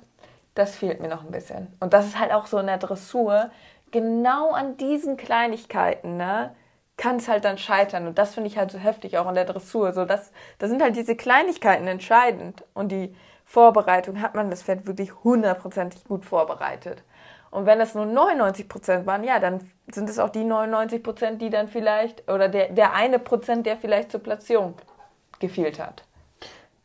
Das 0.54 0.76
fehlt 0.76 1.00
mir 1.00 1.08
noch 1.08 1.24
ein 1.24 1.30
bisschen. 1.30 1.74
Und 1.80 1.94
das 1.94 2.06
ist 2.06 2.18
halt 2.18 2.32
auch 2.32 2.46
so 2.46 2.58
in 2.58 2.66
der 2.66 2.76
Dressur, 2.76 3.50
genau 3.90 4.50
an 4.50 4.76
diesen 4.76 5.16
Kleinigkeiten, 5.16 6.16
ne? 6.16 6.54
Kann 6.96 7.16
es 7.16 7.28
halt 7.28 7.44
dann 7.44 7.58
scheitern. 7.58 8.06
Und 8.06 8.18
das 8.18 8.34
finde 8.34 8.48
ich 8.48 8.58
halt 8.58 8.70
so 8.70 8.78
heftig 8.78 9.18
auch 9.18 9.28
in 9.28 9.34
der 9.34 9.44
Dressur. 9.44 9.92
So, 9.92 10.04
das, 10.04 10.32
das 10.58 10.70
sind 10.70 10.82
halt 10.82 10.96
diese 10.96 11.16
Kleinigkeiten 11.16 11.86
entscheidend. 11.86 12.64
Und 12.74 12.92
die 12.92 13.14
Vorbereitung 13.44 14.20
hat 14.20 14.34
man 14.34 14.50
das 14.50 14.62
Pferd 14.62 14.86
wirklich 14.86 15.12
hundertprozentig 15.24 16.04
gut 16.04 16.24
vorbereitet. 16.24 17.02
Und 17.50 17.66
wenn 17.66 17.80
es 17.80 17.94
nur 17.94 18.06
99 18.06 18.66
Prozent 18.68 19.06
waren, 19.06 19.24
ja, 19.24 19.38
dann 19.38 19.60
sind 19.92 20.08
es 20.08 20.18
auch 20.18 20.30
die 20.30 20.44
99 20.44 21.02
Prozent, 21.02 21.42
die 21.42 21.50
dann 21.50 21.68
vielleicht, 21.68 22.30
oder 22.30 22.48
der, 22.48 22.70
der 22.70 22.94
eine 22.94 23.18
Prozent, 23.18 23.66
der 23.66 23.76
vielleicht 23.76 24.10
zur 24.10 24.20
Platzierung 24.20 24.74
gefehlt 25.38 25.78
hat. 25.78 26.04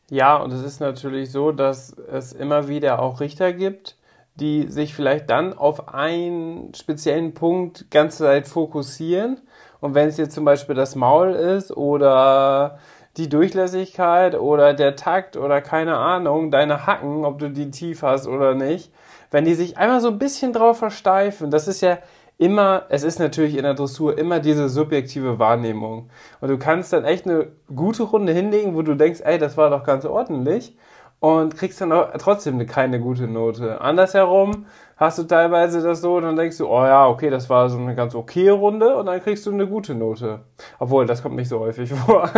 Ja, 0.10 0.36
und 0.38 0.52
es 0.52 0.64
ist 0.64 0.80
natürlich 0.80 1.32
so, 1.32 1.52
dass 1.52 1.94
es 1.94 2.34
immer 2.34 2.68
wieder 2.68 3.02
auch 3.02 3.22
Richter 3.22 3.54
gibt, 3.54 3.98
die 4.36 4.68
sich 4.68 4.94
vielleicht 4.94 5.30
dann 5.30 5.58
auf 5.58 5.94
einen 5.94 6.74
speziellen 6.74 7.34
Punkt 7.34 7.90
ganze 7.90 8.24
Zeit 8.24 8.48
fokussieren. 8.48 9.40
Und 9.80 9.96
wenn 9.96 10.08
es 10.08 10.18
jetzt 10.18 10.34
zum 10.34 10.46
Beispiel 10.46 10.76
das 10.76 10.96
Maul 10.96 11.32
ist 11.32 11.76
oder 11.76 12.80
die 13.18 13.30
Durchlässigkeit 13.30 14.36
oder 14.36 14.74
der 14.74 14.96
Takt 14.96 15.38
oder 15.38 15.62
keine 15.62 15.98
Ahnung, 15.98 16.52
deine 16.52 16.86
Hacken, 16.86 17.26
ob 17.26 17.40
du 17.40 17.50
die 17.50 17.72
tief 17.72 18.04
hast 18.04 18.28
oder 18.28 18.54
nicht, 18.54 18.92
wenn 19.32 19.46
die 19.46 19.56
sich 19.56 19.78
einmal 19.78 20.02
so 20.02 20.10
ein 20.10 20.20
bisschen 20.20 20.54
drauf 20.54 20.78
versteifen, 20.78 21.52
das 21.52 21.68
ist 21.68 21.82
ja 21.82 21.98
immer, 22.38 22.86
es 22.90 23.04
ist 23.04 23.20
natürlich 23.20 23.58
in 23.58 23.64
der 23.64 23.74
Dressur 23.74 24.18
immer 24.18 24.40
diese 24.40 24.70
subjektive 24.70 25.40
Wahrnehmung. 25.40 26.10
Und 26.40 26.50
du 26.50 26.58
kannst 26.58 26.94
dann 26.94 27.04
echt 27.04 27.26
eine 27.26 27.48
gute 27.76 28.04
Runde 28.04 28.32
hinlegen, 28.32 28.76
wo 28.76 28.84
du 28.84 28.96
denkst, 28.96 29.22
ey, 29.24 29.40
das 29.40 29.58
war 29.58 29.70
doch 29.72 29.84
ganz 29.84 30.06
ordentlich 30.06 30.78
und 31.20 31.58
kriegst 31.58 31.82
dann 31.82 31.92
auch 31.92 32.10
trotzdem 32.20 32.64
keine 32.68 33.00
gute 33.00 33.28
Note. 33.28 33.82
Andersherum 33.82 34.66
hast 34.98 35.18
du 35.18 35.24
teilweise 35.24 35.82
das 35.82 36.02
so, 36.02 36.20
dann 36.20 36.36
denkst 36.36 36.58
du, 36.58 36.68
oh 36.68 36.84
ja, 36.84 37.08
okay, 37.08 37.30
das 37.30 37.50
war 37.50 37.70
so 37.70 37.78
eine 37.78 37.96
ganz 37.96 38.14
okay 38.16 38.50
Runde 38.50 38.96
und 38.96 39.08
dann 39.08 39.22
kriegst 39.22 39.46
du 39.46 39.52
eine 39.52 39.68
gute 39.68 39.96
Note. 39.96 40.42
Obwohl, 40.80 41.06
das 41.06 41.24
kommt 41.24 41.36
nicht 41.36 41.50
so 41.50 41.60
häufig 41.60 41.92
vor. 42.06 42.30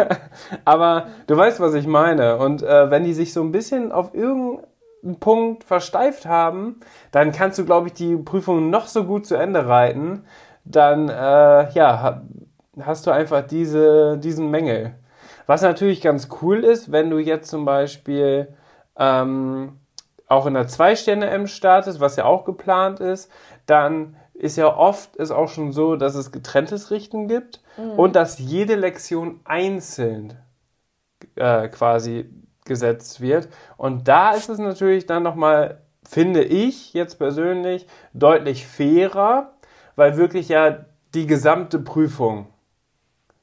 Aber 0.65 1.07
du 1.27 1.35
weißt, 1.35 1.59
was 1.59 1.73
ich 1.73 1.87
meine. 1.87 2.37
Und 2.37 2.63
äh, 2.63 2.89
wenn 2.89 3.03
die 3.03 3.13
sich 3.13 3.33
so 3.33 3.41
ein 3.41 3.51
bisschen 3.51 3.91
auf 3.91 4.13
irgendein 4.13 5.19
Punkt 5.19 5.63
versteift 5.65 6.25
haben, 6.25 6.79
dann 7.11 7.31
kannst 7.31 7.59
du, 7.59 7.65
glaube 7.65 7.87
ich, 7.87 7.93
die 7.93 8.15
Prüfung 8.15 8.69
noch 8.69 8.87
so 8.87 9.03
gut 9.03 9.25
zu 9.25 9.35
Ende 9.35 9.67
reiten. 9.67 10.23
Dann, 10.63 11.09
äh, 11.09 11.71
ja, 11.71 12.21
hast 12.81 13.07
du 13.07 13.11
einfach 13.11 13.41
diese, 13.45 14.17
diesen 14.17 14.49
Mängel. 14.51 14.95
Was 15.47 15.63
natürlich 15.63 16.01
ganz 16.01 16.29
cool 16.41 16.63
ist, 16.63 16.91
wenn 16.91 17.09
du 17.09 17.17
jetzt 17.17 17.49
zum 17.49 17.65
Beispiel 17.65 18.49
ähm, 18.99 19.79
auch 20.27 20.45
in 20.45 20.53
der 20.53 20.67
Zwei-Sterne-M 20.67 21.47
startest, 21.47 21.99
was 21.99 22.15
ja 22.15 22.25
auch 22.25 22.45
geplant 22.45 22.99
ist, 22.99 23.31
dann 23.65 24.15
ist 24.33 24.55
ja 24.55 24.73
oft 24.73 25.15
ist 25.17 25.31
auch 25.31 25.49
schon 25.49 25.71
so, 25.73 25.95
dass 25.95 26.15
es 26.15 26.31
getrenntes 26.31 26.91
Richten 26.91 27.27
gibt 27.27 27.61
mhm. 27.77 27.91
und 27.91 28.15
dass 28.15 28.39
jede 28.39 28.75
Lektion 28.75 29.41
einzeln 29.43 30.37
äh, 31.35 31.67
quasi 31.67 32.29
gesetzt 32.65 33.19
wird. 33.19 33.49
Und 33.75 34.07
da 34.07 34.31
ist 34.31 34.49
es 34.49 34.59
natürlich 34.59 35.05
dann 35.05 35.23
nochmal, 35.23 35.81
finde 36.07 36.43
ich 36.43 36.93
jetzt 36.93 37.15
persönlich, 37.15 37.87
deutlich 38.13 38.65
fairer, 38.65 39.53
weil 39.95 40.15
wirklich 40.15 40.47
ja 40.47 40.85
die 41.13 41.25
gesamte 41.25 41.79
Prüfung 41.79 42.47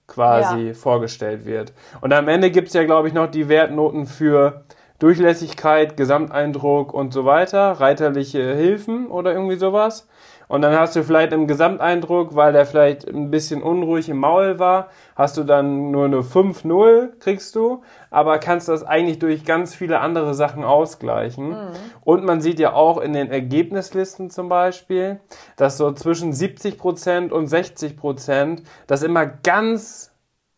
quasi 0.06 0.68
ja. 0.68 0.74
vorgestellt 0.74 1.44
wird. 1.44 1.72
Und 2.00 2.12
am 2.12 2.28
Ende 2.28 2.50
gibt 2.50 2.68
es 2.68 2.74
ja, 2.74 2.84
glaube 2.84 3.08
ich, 3.08 3.14
noch 3.14 3.26
die 3.26 3.48
Wertnoten 3.48 4.06
für 4.06 4.64
Durchlässigkeit, 4.98 5.96
Gesamteindruck 5.96 6.94
und 6.94 7.12
so 7.12 7.24
weiter, 7.24 7.72
reiterliche 7.72 8.54
Hilfen 8.54 9.08
oder 9.08 9.32
irgendwie 9.32 9.56
sowas. 9.56 10.06
Und 10.48 10.62
dann 10.62 10.78
hast 10.78 10.94
du 10.94 11.02
vielleicht 11.02 11.32
im 11.32 11.46
Gesamteindruck, 11.48 12.36
weil 12.36 12.52
der 12.52 12.66
vielleicht 12.66 13.08
ein 13.08 13.30
bisschen 13.30 13.62
unruhig 13.62 14.08
im 14.08 14.18
Maul 14.18 14.58
war, 14.58 14.88
hast 15.16 15.36
du 15.36 15.44
dann 15.44 15.90
nur 15.90 16.04
eine 16.04 16.20
5-0 16.20 17.18
kriegst 17.18 17.56
du, 17.56 17.82
aber 18.10 18.38
kannst 18.38 18.68
das 18.68 18.84
eigentlich 18.84 19.18
durch 19.18 19.44
ganz 19.44 19.74
viele 19.74 19.98
andere 20.00 20.34
Sachen 20.34 20.62
ausgleichen. 20.62 21.50
Mhm. 21.50 21.70
Und 22.04 22.24
man 22.24 22.40
sieht 22.40 22.60
ja 22.60 22.74
auch 22.74 22.98
in 22.98 23.12
den 23.12 23.30
Ergebnislisten 23.30 24.30
zum 24.30 24.48
Beispiel, 24.48 25.20
dass 25.56 25.78
so 25.78 25.90
zwischen 25.92 26.32
70% 26.32 27.30
und 27.30 27.48
60% 27.48 28.62
das 28.86 29.02
immer 29.02 29.26
ganz 29.26 30.12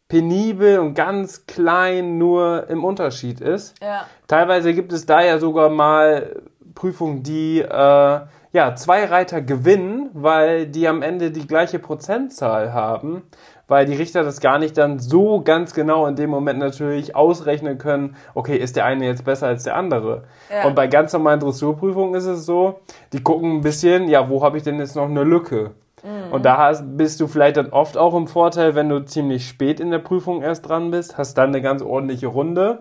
penibel 0.09 0.79
und 0.79 0.95
ganz 0.95 1.47
klein 1.47 2.19
nur 2.19 2.69
im 2.69 2.85
Unterschied 2.85 3.41
ist. 3.41 3.75
Ja. 3.83 4.07
Teilweise 4.27 4.73
gibt 4.73 4.93
es 4.93 5.07
da 5.07 5.23
ja 5.23 5.39
sogar 5.39 5.69
mal 5.69 6.43
Prüfungen, 6.75 7.23
die 7.23 7.61
äh, 7.61 8.21
ja, 8.53 8.75
zwei 8.75 9.05
Reiter 9.05 9.43
gewinnen, 9.43 10.11
weil 10.15 10.67
die 10.67 10.89
am 10.89 11.03
Ende 11.03 11.31
die 11.31 11.47
gleiche 11.47 11.79
Prozentzahl 11.79 12.73
haben, 12.73 13.23
weil 13.67 13.85
die 13.85 13.95
Richter 13.95 14.25
das 14.25 14.41
gar 14.41 14.59
nicht 14.59 14.79
dann 14.79 14.99
so 14.99 15.43
ganz 15.43 15.75
genau 15.75 16.07
in 16.07 16.17
dem 16.17 16.31
Moment 16.31 16.59
natürlich 16.59 17.15
ausrechnen 17.15 17.77
können, 17.77 18.17
okay, 18.35 18.57
ist 18.57 18.77
der 18.77 18.87
eine 18.87 19.05
jetzt 19.05 19.25
besser 19.25 19.49
als 19.49 19.65
der 19.65 19.77
andere. 19.77 20.25
Ja. 20.51 20.67
Und 20.67 20.75
bei 20.75 20.87
ganz 20.87 21.13
normalen 21.13 21.41
Dressurprüfungen 21.41 22.15
ist 22.15 22.25
es 22.25 22.47
so, 22.47 22.81
die 23.13 23.23
gucken 23.23 23.57
ein 23.57 23.61
bisschen, 23.61 24.09
ja, 24.09 24.31
wo 24.31 24.43
habe 24.43 24.57
ich 24.57 24.63
denn 24.63 24.79
jetzt 24.79 24.97
noch 24.97 25.09
eine 25.09 25.25
Lücke? 25.25 25.73
Mhm. 26.03 26.33
Und 26.33 26.45
da 26.45 26.59
hast, 26.59 26.97
bist 26.97 27.21
du 27.21 27.27
vielleicht 27.27 27.57
dann 27.57 27.71
oft 27.71 27.97
auch 27.97 28.15
im 28.15 28.27
Vorteil, 28.27 28.75
wenn 28.75 28.89
du 28.89 29.05
ziemlich 29.05 29.49
spät 29.49 29.81
in 29.81 29.91
der 29.91 29.99
Prüfung 29.99 30.43
erst 30.43 30.69
dran 30.69 30.91
bist, 30.91 31.19
hast 31.19 31.35
dann 31.39 31.49
eine 31.49 31.63
ganz 31.63 31.83
ordentliche 31.83 32.27
Runde 32.27 32.81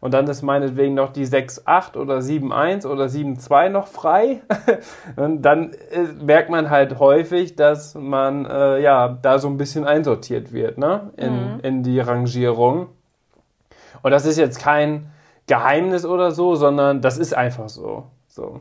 und 0.00 0.14
dann 0.14 0.26
ist 0.28 0.42
meinetwegen 0.42 0.94
noch 0.94 1.12
die 1.12 1.26
6.8 1.26 1.96
oder 1.96 2.18
7.1 2.18 2.86
oder 2.86 3.04
7.2 3.04 3.68
noch 3.68 3.86
frei. 3.86 4.40
und 5.16 5.42
dann 5.42 5.72
äh, 5.90 6.04
merkt 6.22 6.48
man 6.48 6.70
halt 6.70 6.98
häufig, 6.98 7.54
dass 7.54 7.94
man 7.94 8.46
äh, 8.46 8.80
ja 8.80 9.18
da 9.20 9.38
so 9.38 9.48
ein 9.48 9.58
bisschen 9.58 9.84
einsortiert 9.84 10.52
wird, 10.52 10.78
ne? 10.78 11.10
In, 11.16 11.54
mhm. 11.54 11.60
in 11.62 11.82
die 11.82 12.00
Rangierung. 12.00 12.88
Und 14.02 14.10
das 14.10 14.24
ist 14.24 14.38
jetzt 14.38 14.58
kein 14.58 15.10
Geheimnis 15.46 16.06
oder 16.06 16.30
so, 16.30 16.54
sondern 16.54 17.02
das 17.02 17.18
ist 17.18 17.34
einfach 17.34 17.68
so. 17.68 18.04
So, 18.26 18.60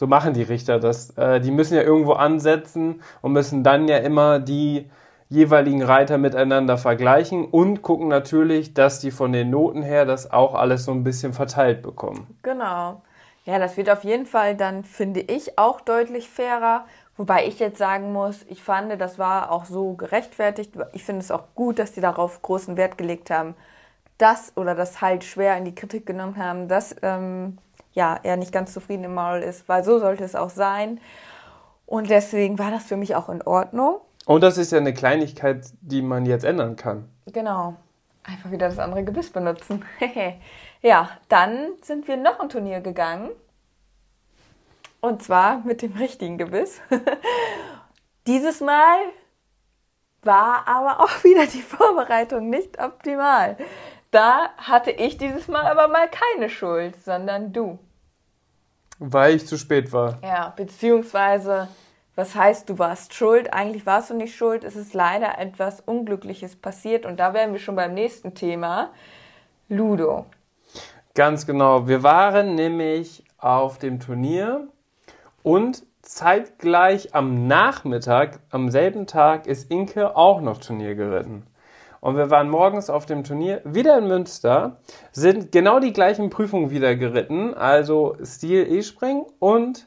so 0.00 0.06
machen 0.06 0.32
die 0.32 0.42
Richter 0.42 0.80
das. 0.80 1.10
Äh, 1.18 1.42
die 1.42 1.50
müssen 1.50 1.74
ja 1.74 1.82
irgendwo 1.82 2.14
ansetzen 2.14 3.02
und 3.20 3.32
müssen 3.32 3.62
dann 3.62 3.86
ja 3.86 3.98
immer 3.98 4.38
die 4.38 4.90
jeweiligen 5.28 5.82
Reiter 5.82 6.16
miteinander 6.16 6.78
vergleichen 6.78 7.44
und 7.44 7.82
gucken 7.82 8.08
natürlich, 8.08 8.72
dass 8.72 9.00
die 9.00 9.10
von 9.10 9.30
den 9.34 9.50
Noten 9.50 9.82
her 9.82 10.06
das 10.06 10.30
auch 10.30 10.54
alles 10.54 10.86
so 10.86 10.92
ein 10.92 11.04
bisschen 11.04 11.34
verteilt 11.34 11.82
bekommen. 11.82 12.26
Genau. 12.42 13.02
Ja, 13.44 13.58
das 13.58 13.76
wird 13.76 13.90
auf 13.90 14.02
jeden 14.02 14.24
Fall 14.24 14.56
dann, 14.56 14.84
finde 14.84 15.20
ich, 15.20 15.58
auch 15.58 15.82
deutlich 15.82 16.30
fairer. 16.30 16.86
Wobei 17.18 17.46
ich 17.46 17.58
jetzt 17.58 17.76
sagen 17.76 18.10
muss, 18.14 18.46
ich 18.48 18.62
fand, 18.62 18.98
das 18.98 19.18
war 19.18 19.52
auch 19.52 19.66
so 19.66 19.92
gerechtfertigt. 19.92 20.72
Ich 20.94 21.04
finde 21.04 21.20
es 21.20 21.30
auch 21.30 21.44
gut, 21.54 21.78
dass 21.78 21.92
die 21.92 22.00
darauf 22.00 22.40
großen 22.40 22.78
Wert 22.78 22.96
gelegt 22.96 23.28
haben, 23.28 23.54
dass 24.16 24.56
oder 24.56 24.74
das 24.74 25.02
halt 25.02 25.24
schwer 25.24 25.58
in 25.58 25.66
die 25.66 25.74
Kritik 25.74 26.06
genommen 26.06 26.38
haben, 26.38 26.68
dass 26.68 26.96
ähm, 27.02 27.58
ja, 27.92 28.18
er 28.22 28.36
nicht 28.36 28.52
ganz 28.52 28.72
zufrieden 28.72 29.04
im 29.04 29.14
Maul 29.14 29.40
ist, 29.40 29.68
weil 29.68 29.84
so 29.84 29.98
sollte 29.98 30.24
es 30.24 30.34
auch 30.34 30.50
sein. 30.50 31.00
Und 31.86 32.10
deswegen 32.10 32.58
war 32.58 32.70
das 32.70 32.84
für 32.84 32.96
mich 32.96 33.16
auch 33.16 33.28
in 33.28 33.42
Ordnung. 33.42 34.00
Und 34.26 34.42
das 34.42 34.58
ist 34.58 34.70
ja 34.70 34.78
eine 34.78 34.94
Kleinigkeit, 34.94 35.66
die 35.80 36.02
man 36.02 36.26
jetzt 36.26 36.44
ändern 36.44 36.76
kann. 36.76 37.08
Genau. 37.26 37.74
Einfach 38.22 38.50
wieder 38.50 38.68
das 38.68 38.78
andere 38.78 39.02
Gebiss 39.02 39.30
benutzen. 39.30 39.84
ja, 40.82 41.10
dann 41.28 41.70
sind 41.82 42.06
wir 42.06 42.16
noch 42.16 42.38
ein 42.38 42.48
Turnier 42.48 42.80
gegangen. 42.80 43.30
Und 45.00 45.22
zwar 45.22 45.60
mit 45.64 45.82
dem 45.82 45.92
richtigen 45.92 46.38
Gebiss. 46.38 46.80
Dieses 48.26 48.60
Mal 48.60 48.98
war 50.22 50.68
aber 50.68 51.00
auch 51.00 51.24
wieder 51.24 51.46
die 51.46 51.62
Vorbereitung 51.62 52.50
nicht 52.50 52.80
optimal. 52.80 53.56
Da 54.10 54.50
hatte 54.56 54.90
ich 54.90 55.18
dieses 55.18 55.48
Mal 55.48 55.66
aber 55.66 55.88
mal 55.88 56.08
keine 56.08 56.50
Schuld, 56.50 56.96
sondern 57.02 57.52
du. 57.52 57.78
Weil 58.98 59.36
ich 59.36 59.46
zu 59.46 59.56
spät 59.56 59.92
war. 59.92 60.18
Ja, 60.22 60.52
beziehungsweise 60.56 61.68
was 62.16 62.34
heißt, 62.34 62.68
du 62.68 62.78
warst 62.78 63.14
schuld? 63.14 63.54
Eigentlich 63.54 63.86
warst 63.86 64.10
du 64.10 64.14
nicht 64.14 64.36
schuld. 64.36 64.64
Es 64.64 64.76
ist 64.76 64.92
leider 64.92 65.38
etwas 65.38 65.80
Unglückliches 65.80 66.54
passiert. 66.54 67.06
Und 67.06 67.18
da 67.18 67.32
wären 67.32 67.52
wir 67.52 67.60
schon 67.60 67.76
beim 67.76 67.94
nächsten 67.94 68.34
Thema. 68.34 68.90
Ludo. 69.68 70.26
Ganz 71.14 71.46
genau. 71.46 71.86
Wir 71.86 72.02
waren 72.02 72.56
nämlich 72.56 73.24
auf 73.38 73.78
dem 73.78 74.00
Turnier 74.00 74.68
Und 75.42 75.82
zeitgleich 76.02 77.14
am 77.14 77.46
Nachmittag, 77.46 78.40
am 78.50 78.68
selben 78.70 79.06
Tag, 79.06 79.46
ist 79.46 79.70
Inke 79.70 80.16
auch 80.16 80.40
noch 80.40 80.58
Turnier 80.58 80.94
geritten. 80.94 81.46
Und 82.00 82.16
wir 82.16 82.30
waren 82.30 82.48
morgens 82.48 82.88
auf 82.88 83.06
dem 83.06 83.24
Turnier 83.24 83.60
wieder 83.64 83.98
in 83.98 84.08
Münster, 84.08 84.78
sind 85.12 85.52
genau 85.52 85.80
die 85.80 85.92
gleichen 85.92 86.30
Prüfungen 86.30 86.70
wieder 86.70 86.96
geritten, 86.96 87.54
also 87.54 88.16
Stil 88.24 88.66
E-Spring 88.72 89.26
und 89.38 89.86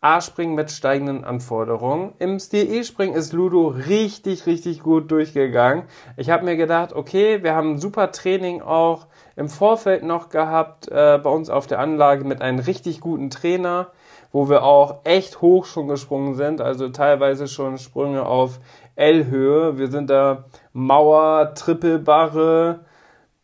A-Springen 0.00 0.54
mit 0.54 0.70
steigenden 0.70 1.24
Anforderungen. 1.24 2.12
Im 2.20 2.38
Stil 2.38 2.72
E-Springen 2.72 3.16
ist 3.16 3.32
Ludo 3.32 3.66
richtig, 3.66 4.46
richtig 4.46 4.80
gut 4.80 5.10
durchgegangen. 5.10 5.84
Ich 6.16 6.30
habe 6.30 6.44
mir 6.44 6.56
gedacht, 6.56 6.92
okay, 6.92 7.42
wir 7.42 7.56
haben 7.56 7.72
ein 7.72 7.78
super 7.78 8.12
Training 8.12 8.62
auch 8.62 9.08
im 9.34 9.48
Vorfeld 9.48 10.04
noch 10.04 10.28
gehabt 10.28 10.86
äh, 10.88 11.18
bei 11.22 11.30
uns 11.30 11.50
auf 11.50 11.66
der 11.66 11.80
Anlage 11.80 12.24
mit 12.24 12.40
einem 12.40 12.60
richtig 12.60 13.00
guten 13.00 13.28
Trainer, 13.28 13.90
wo 14.32 14.48
wir 14.48 14.62
auch 14.62 15.00
echt 15.04 15.40
hoch 15.40 15.64
schon 15.64 15.88
gesprungen 15.88 16.34
sind, 16.34 16.60
also 16.60 16.88
teilweise 16.88 17.48
schon 17.48 17.78
Sprünge 17.78 18.26
auf 18.26 18.60
L-Höhe. 18.96 19.78
Wir 19.78 19.88
sind 19.88 20.10
da 20.10 20.44
Mauer, 20.72 21.54
Trippelbarre, 21.54 22.80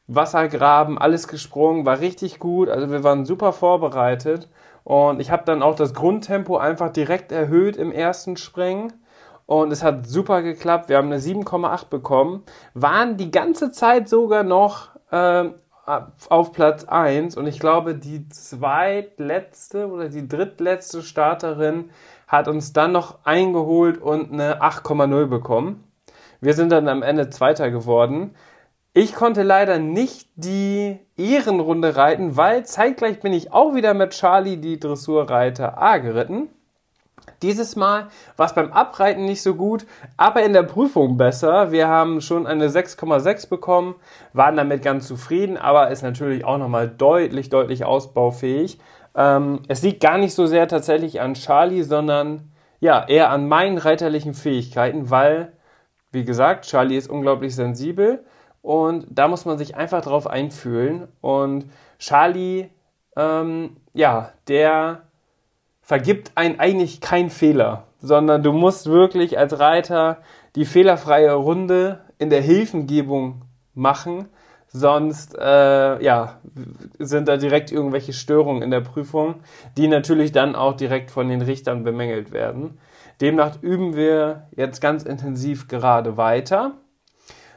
Wassergraben, 0.06 0.98
alles 0.98 1.28
gesprungen, 1.28 1.86
war 1.86 2.00
richtig 2.00 2.38
gut. 2.38 2.68
Also 2.68 2.90
wir 2.90 3.04
waren 3.04 3.24
super 3.24 3.52
vorbereitet. 3.52 4.48
Und 4.82 5.20
ich 5.20 5.30
habe 5.30 5.44
dann 5.46 5.62
auch 5.62 5.76
das 5.76 5.94
Grundtempo 5.94 6.58
einfach 6.58 6.90
direkt 6.90 7.32
erhöht 7.32 7.76
im 7.76 7.90
ersten 7.90 8.36
Springen. 8.36 8.92
Und 9.46 9.72
es 9.72 9.82
hat 9.82 10.06
super 10.06 10.42
geklappt. 10.42 10.88
Wir 10.88 10.98
haben 10.98 11.10
eine 11.10 11.20
7,8 11.20 11.88
bekommen. 11.88 12.42
Waren 12.74 13.16
die 13.16 13.30
ganze 13.30 13.72
Zeit 13.72 14.08
sogar 14.08 14.42
noch 14.42 14.90
äh, 15.10 15.44
auf 15.86 16.52
Platz 16.52 16.84
1. 16.84 17.36
Und 17.36 17.46
ich 17.46 17.58
glaube, 17.58 17.94
die 17.94 18.28
zweitletzte 18.28 19.88
oder 19.88 20.08
die 20.08 20.26
drittletzte 20.26 21.02
Starterin 21.02 21.90
hat 22.26 22.48
uns 22.48 22.72
dann 22.72 22.92
noch 22.92 23.24
eingeholt 23.24 23.98
und 23.98 24.32
eine 24.32 24.62
8,0 24.62 25.26
bekommen. 25.26 25.84
Wir 26.40 26.54
sind 26.54 26.70
dann 26.70 26.88
am 26.88 27.02
Ende 27.02 27.30
Zweiter 27.30 27.70
geworden. 27.70 28.34
Ich 28.92 29.14
konnte 29.14 29.42
leider 29.42 29.78
nicht 29.78 30.28
die 30.36 30.98
Ehrenrunde 31.16 31.96
reiten, 31.96 32.36
weil 32.36 32.64
zeitgleich 32.64 33.20
bin 33.20 33.32
ich 33.32 33.52
auch 33.52 33.74
wieder 33.74 33.92
mit 33.92 34.10
Charlie 34.10 34.56
die 34.56 34.78
Dressurreiter 34.78 35.78
A 35.78 35.98
geritten. 35.98 36.48
Dieses 37.44 37.76
Mal 37.76 38.08
war 38.38 38.46
es 38.46 38.54
beim 38.54 38.72
Abreiten 38.72 39.26
nicht 39.26 39.42
so 39.42 39.54
gut, 39.54 39.84
aber 40.16 40.42
in 40.44 40.54
der 40.54 40.62
Prüfung 40.62 41.18
besser. 41.18 41.72
Wir 41.72 41.88
haben 41.88 42.22
schon 42.22 42.46
eine 42.46 42.68
6,6 42.68 43.50
bekommen, 43.50 43.96
waren 44.32 44.56
damit 44.56 44.82
ganz 44.82 45.06
zufrieden, 45.06 45.58
aber 45.58 45.90
ist 45.90 46.00
natürlich 46.00 46.46
auch 46.46 46.56
nochmal 46.56 46.88
deutlich, 46.88 47.50
deutlich 47.50 47.84
ausbaufähig. 47.84 48.78
Ähm, 49.14 49.60
es 49.68 49.82
liegt 49.82 50.02
gar 50.02 50.16
nicht 50.16 50.32
so 50.32 50.46
sehr 50.46 50.68
tatsächlich 50.68 51.20
an 51.20 51.34
Charlie, 51.34 51.82
sondern 51.82 52.50
ja, 52.80 53.06
eher 53.06 53.28
an 53.28 53.46
meinen 53.46 53.76
reiterlichen 53.76 54.32
Fähigkeiten, 54.32 55.10
weil, 55.10 55.52
wie 56.12 56.24
gesagt, 56.24 56.64
Charlie 56.64 56.96
ist 56.96 57.10
unglaublich 57.10 57.54
sensibel 57.54 58.24
und 58.62 59.06
da 59.10 59.28
muss 59.28 59.44
man 59.44 59.58
sich 59.58 59.76
einfach 59.76 60.00
drauf 60.00 60.26
einfühlen. 60.26 61.08
Und 61.20 61.66
Charlie, 61.98 62.70
ähm, 63.16 63.76
ja, 63.92 64.32
der 64.48 65.02
vergibt 65.84 66.32
einen 66.34 66.58
eigentlich 66.58 67.00
keinen 67.00 67.30
Fehler, 67.30 67.84
sondern 68.00 68.42
du 68.42 68.52
musst 68.52 68.86
wirklich 68.86 69.38
als 69.38 69.58
Reiter 69.58 70.18
die 70.56 70.64
fehlerfreie 70.64 71.32
Runde 71.32 72.00
in 72.18 72.30
der 72.30 72.40
Hilfengebung 72.40 73.42
machen 73.74 74.28
Sonst 74.76 75.38
äh, 75.38 76.02
ja, 76.02 76.40
sind 76.98 77.28
da 77.28 77.36
direkt 77.36 77.70
irgendwelche 77.70 78.12
Störungen 78.12 78.60
in 78.60 78.72
der 78.72 78.80
Prüfung, 78.80 79.36
die 79.76 79.86
natürlich 79.86 80.32
dann 80.32 80.56
auch 80.56 80.72
direkt 80.72 81.12
von 81.12 81.28
den 81.28 81.42
Richtern 81.42 81.84
bemängelt 81.84 82.32
werden. 82.32 82.80
Demnach 83.20 83.62
üben 83.62 83.94
wir 83.94 84.48
jetzt 84.56 84.80
ganz 84.80 85.04
intensiv 85.04 85.68
gerade 85.68 86.16
weiter. 86.16 86.72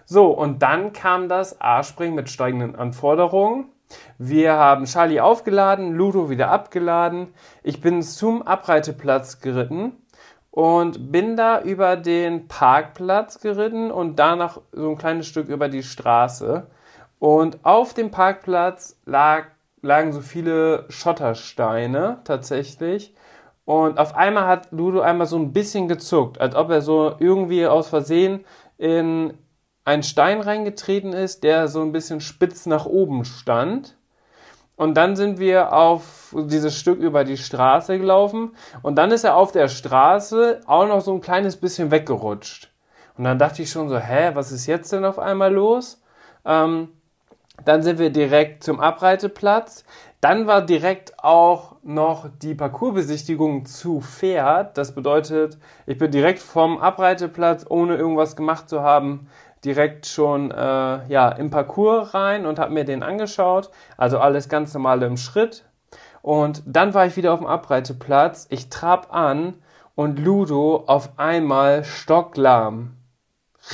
So, 0.05 0.27
und 0.27 0.61
dann 0.61 0.93
kam 0.93 1.27
das 1.27 1.59
A-Springen 1.59 2.13
mit 2.13 2.29
steigenden 2.29 2.75
Anforderungen. 2.75 3.71
Wir 4.17 4.53
haben 4.53 4.85
Charlie 4.85 5.19
aufgeladen, 5.19 5.93
Ludo 5.93 6.29
wieder 6.29 6.49
abgeladen. 6.49 7.33
Ich 7.63 7.81
bin 7.81 8.01
zum 8.01 8.41
Abreiteplatz 8.41 9.41
geritten 9.41 9.93
und 10.51 11.11
bin 11.11 11.35
da 11.35 11.61
über 11.61 11.95
den 11.95 12.47
Parkplatz 12.47 13.39
geritten 13.39 13.91
und 13.91 14.17
danach 14.17 14.59
so 14.71 14.89
ein 14.89 14.97
kleines 14.97 15.27
Stück 15.27 15.49
über 15.49 15.69
die 15.69 15.83
Straße. 15.83 16.67
Und 17.19 17.59
auf 17.63 17.93
dem 17.93 18.09
Parkplatz 18.09 18.99
lag, 19.05 19.45
lagen 19.81 20.11
so 20.13 20.21
viele 20.21 20.85
Schottersteine 20.89 22.21
tatsächlich. 22.23 23.13
Und 23.65 23.99
auf 23.99 24.15
einmal 24.15 24.47
hat 24.47 24.71
Ludo 24.71 25.01
einmal 25.01 25.27
so 25.27 25.37
ein 25.37 25.53
bisschen 25.53 25.87
gezuckt, 25.87 26.39
als 26.41 26.55
ob 26.55 26.69
er 26.71 26.81
so 26.81 27.15
irgendwie 27.19 27.67
aus 27.67 27.89
Versehen 27.89 28.45
in 28.77 29.33
einen 29.87 30.03
Stein 30.03 30.41
reingetreten 30.41 31.13
ist, 31.13 31.45
der 31.45 31.69
so 31.69 31.81
ein 31.81 31.93
bisschen 31.93 32.19
spitz 32.19 32.65
nach 32.65 32.85
oben 32.85 33.23
stand. 33.23 33.95
Und 34.75 34.95
dann 34.95 35.15
sind 35.15 35.39
wir 35.39 35.71
auf 35.71 36.35
dieses 36.35 36.75
Stück 36.77 36.99
über 36.99 37.23
die 37.23 37.37
Straße 37.37 37.97
gelaufen. 37.97 38.53
Und 38.81 38.97
dann 38.97 39.11
ist 39.11 39.23
er 39.23 39.37
auf 39.37 39.53
der 39.53 39.69
Straße 39.69 40.59
auch 40.67 40.87
noch 40.87 40.99
so 40.99 41.13
ein 41.13 41.21
kleines 41.21 41.55
bisschen 41.55 41.89
weggerutscht. 41.89 42.69
Und 43.17 43.23
dann 43.23 43.39
dachte 43.39 43.61
ich 43.61 43.71
schon 43.71 43.87
so, 43.87 43.97
hä, 43.97 44.31
was 44.33 44.51
ist 44.51 44.67
jetzt 44.67 44.91
denn 44.91 45.05
auf 45.05 45.19
einmal 45.19 45.53
los? 45.53 46.01
Ähm, 46.43 46.89
dann 47.63 47.81
sind 47.81 47.97
wir 47.97 48.09
direkt 48.09 48.65
zum 48.65 48.81
Abreiteplatz. 48.81 49.85
Dann 50.19 50.47
war 50.47 50.61
direkt 50.63 51.23
auch 51.23 51.75
noch 51.81 52.27
die 52.41 52.55
Parcoursbesichtigung 52.55 53.65
zu 53.65 54.01
Pferd. 54.01 54.77
Das 54.77 54.93
bedeutet, 54.93 55.57
ich 55.85 55.97
bin 55.97 56.11
direkt 56.11 56.39
vom 56.39 56.77
Abreiteplatz, 56.77 57.65
ohne 57.69 57.95
irgendwas 57.95 58.35
gemacht 58.35 58.67
zu 58.67 58.81
haben, 58.81 59.27
direkt 59.63 60.05
schon 60.05 60.51
äh, 60.51 60.55
ja, 61.07 61.29
im 61.29 61.49
Parcours 61.49 62.13
rein 62.13 62.45
und 62.45 62.59
habe 62.59 62.73
mir 62.73 62.85
den 62.85 63.03
angeschaut. 63.03 63.69
Also 63.97 64.19
alles 64.19 64.49
ganz 64.49 64.73
normal 64.73 65.01
im 65.03 65.17
Schritt. 65.17 65.65
Und 66.21 66.63
dann 66.65 66.93
war 66.93 67.05
ich 67.05 67.15
wieder 67.15 67.33
auf 67.33 67.39
dem 67.39 67.47
Abreiteplatz. 67.47 68.47
Ich 68.49 68.69
trab 68.69 69.13
an 69.13 69.55
und 69.95 70.19
Ludo 70.19 70.83
auf 70.87 71.17
einmal 71.17 71.83
stocklahm. 71.83 72.97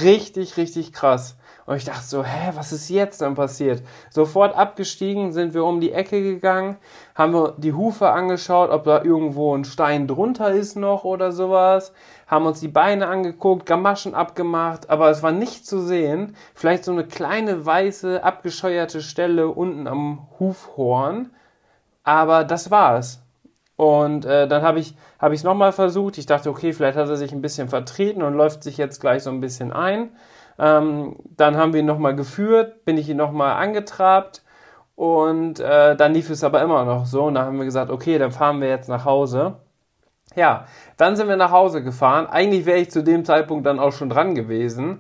Richtig, 0.01 0.57
richtig 0.57 0.93
krass. 0.93 1.37
Und 1.65 1.77
ich 1.77 1.85
dachte 1.85 2.05
so, 2.05 2.23
hä, 2.23 2.51
was 2.55 2.73
ist 2.73 2.89
jetzt 2.89 3.21
dann 3.21 3.35
passiert? 3.35 3.83
Sofort 4.09 4.55
abgestiegen, 4.55 5.31
sind 5.31 5.53
wir 5.53 5.63
um 5.63 5.79
die 5.79 5.93
Ecke 5.93 6.21
gegangen, 6.21 6.77
haben 7.15 7.33
wir 7.33 7.53
die 7.57 7.73
Hufe 7.73 8.09
angeschaut, 8.09 8.69
ob 8.69 8.83
da 8.83 9.01
irgendwo 9.03 9.55
ein 9.55 9.63
Stein 9.63 10.07
drunter 10.07 10.51
ist 10.51 10.75
noch 10.75 11.05
oder 11.05 11.31
sowas, 11.31 11.93
haben 12.27 12.45
uns 12.45 12.59
die 12.59 12.67
Beine 12.67 13.07
angeguckt, 13.07 13.65
Gamaschen 13.65 14.15
abgemacht, 14.15 14.89
aber 14.89 15.09
es 15.09 15.23
war 15.23 15.31
nicht 15.31 15.65
zu 15.65 15.79
sehen. 15.79 16.35
Vielleicht 16.55 16.83
so 16.83 16.91
eine 16.91 17.05
kleine 17.05 17.65
weiße, 17.65 18.23
abgescheuerte 18.23 19.01
Stelle 19.01 19.49
unten 19.49 19.87
am 19.87 20.27
Hufhorn, 20.39 21.31
aber 22.03 22.43
das 22.43 22.71
war's. 22.71 23.21
Und 23.75 24.25
äh, 24.25 24.47
dann 24.47 24.61
habe 24.61 24.79
ich 24.79 24.95
es 25.19 25.41
hab 25.41 25.43
nochmal 25.43 25.71
versucht. 25.71 26.17
Ich 26.17 26.25
dachte, 26.25 26.49
okay, 26.49 26.73
vielleicht 26.73 26.97
hat 26.97 27.09
er 27.09 27.17
sich 27.17 27.31
ein 27.31 27.41
bisschen 27.41 27.69
vertreten 27.69 28.21
und 28.21 28.35
läuft 28.35 28.63
sich 28.63 28.77
jetzt 28.77 28.99
gleich 29.01 29.23
so 29.23 29.29
ein 29.29 29.41
bisschen 29.41 29.73
ein. 29.73 30.11
Ähm, 30.59 31.17
dann 31.35 31.57
haben 31.57 31.73
wir 31.73 31.79
ihn 31.79 31.85
nochmal 31.85 32.15
geführt, 32.15 32.85
bin 32.85 32.97
ich 32.97 33.09
ihn 33.09 33.17
nochmal 33.17 33.53
angetrabt 33.53 34.43
und 34.95 35.59
äh, 35.59 35.95
dann 35.95 36.13
lief 36.13 36.29
es 36.29 36.43
aber 36.43 36.61
immer 36.61 36.85
noch 36.85 37.05
so. 37.05 37.23
Und 37.23 37.35
dann 37.35 37.45
haben 37.45 37.57
wir 37.57 37.65
gesagt, 37.65 37.89
okay, 37.91 38.17
dann 38.17 38.31
fahren 38.31 38.61
wir 38.61 38.69
jetzt 38.69 38.89
nach 38.89 39.05
Hause. 39.05 39.55
Ja, 40.35 40.65
dann 40.97 41.15
sind 41.15 41.27
wir 41.27 41.35
nach 41.35 41.51
Hause 41.51 41.83
gefahren. 41.83 42.27
Eigentlich 42.27 42.65
wäre 42.65 42.79
ich 42.79 42.91
zu 42.91 43.03
dem 43.03 43.25
Zeitpunkt 43.25 43.65
dann 43.65 43.79
auch 43.79 43.91
schon 43.91 44.09
dran 44.09 44.35
gewesen 44.35 44.99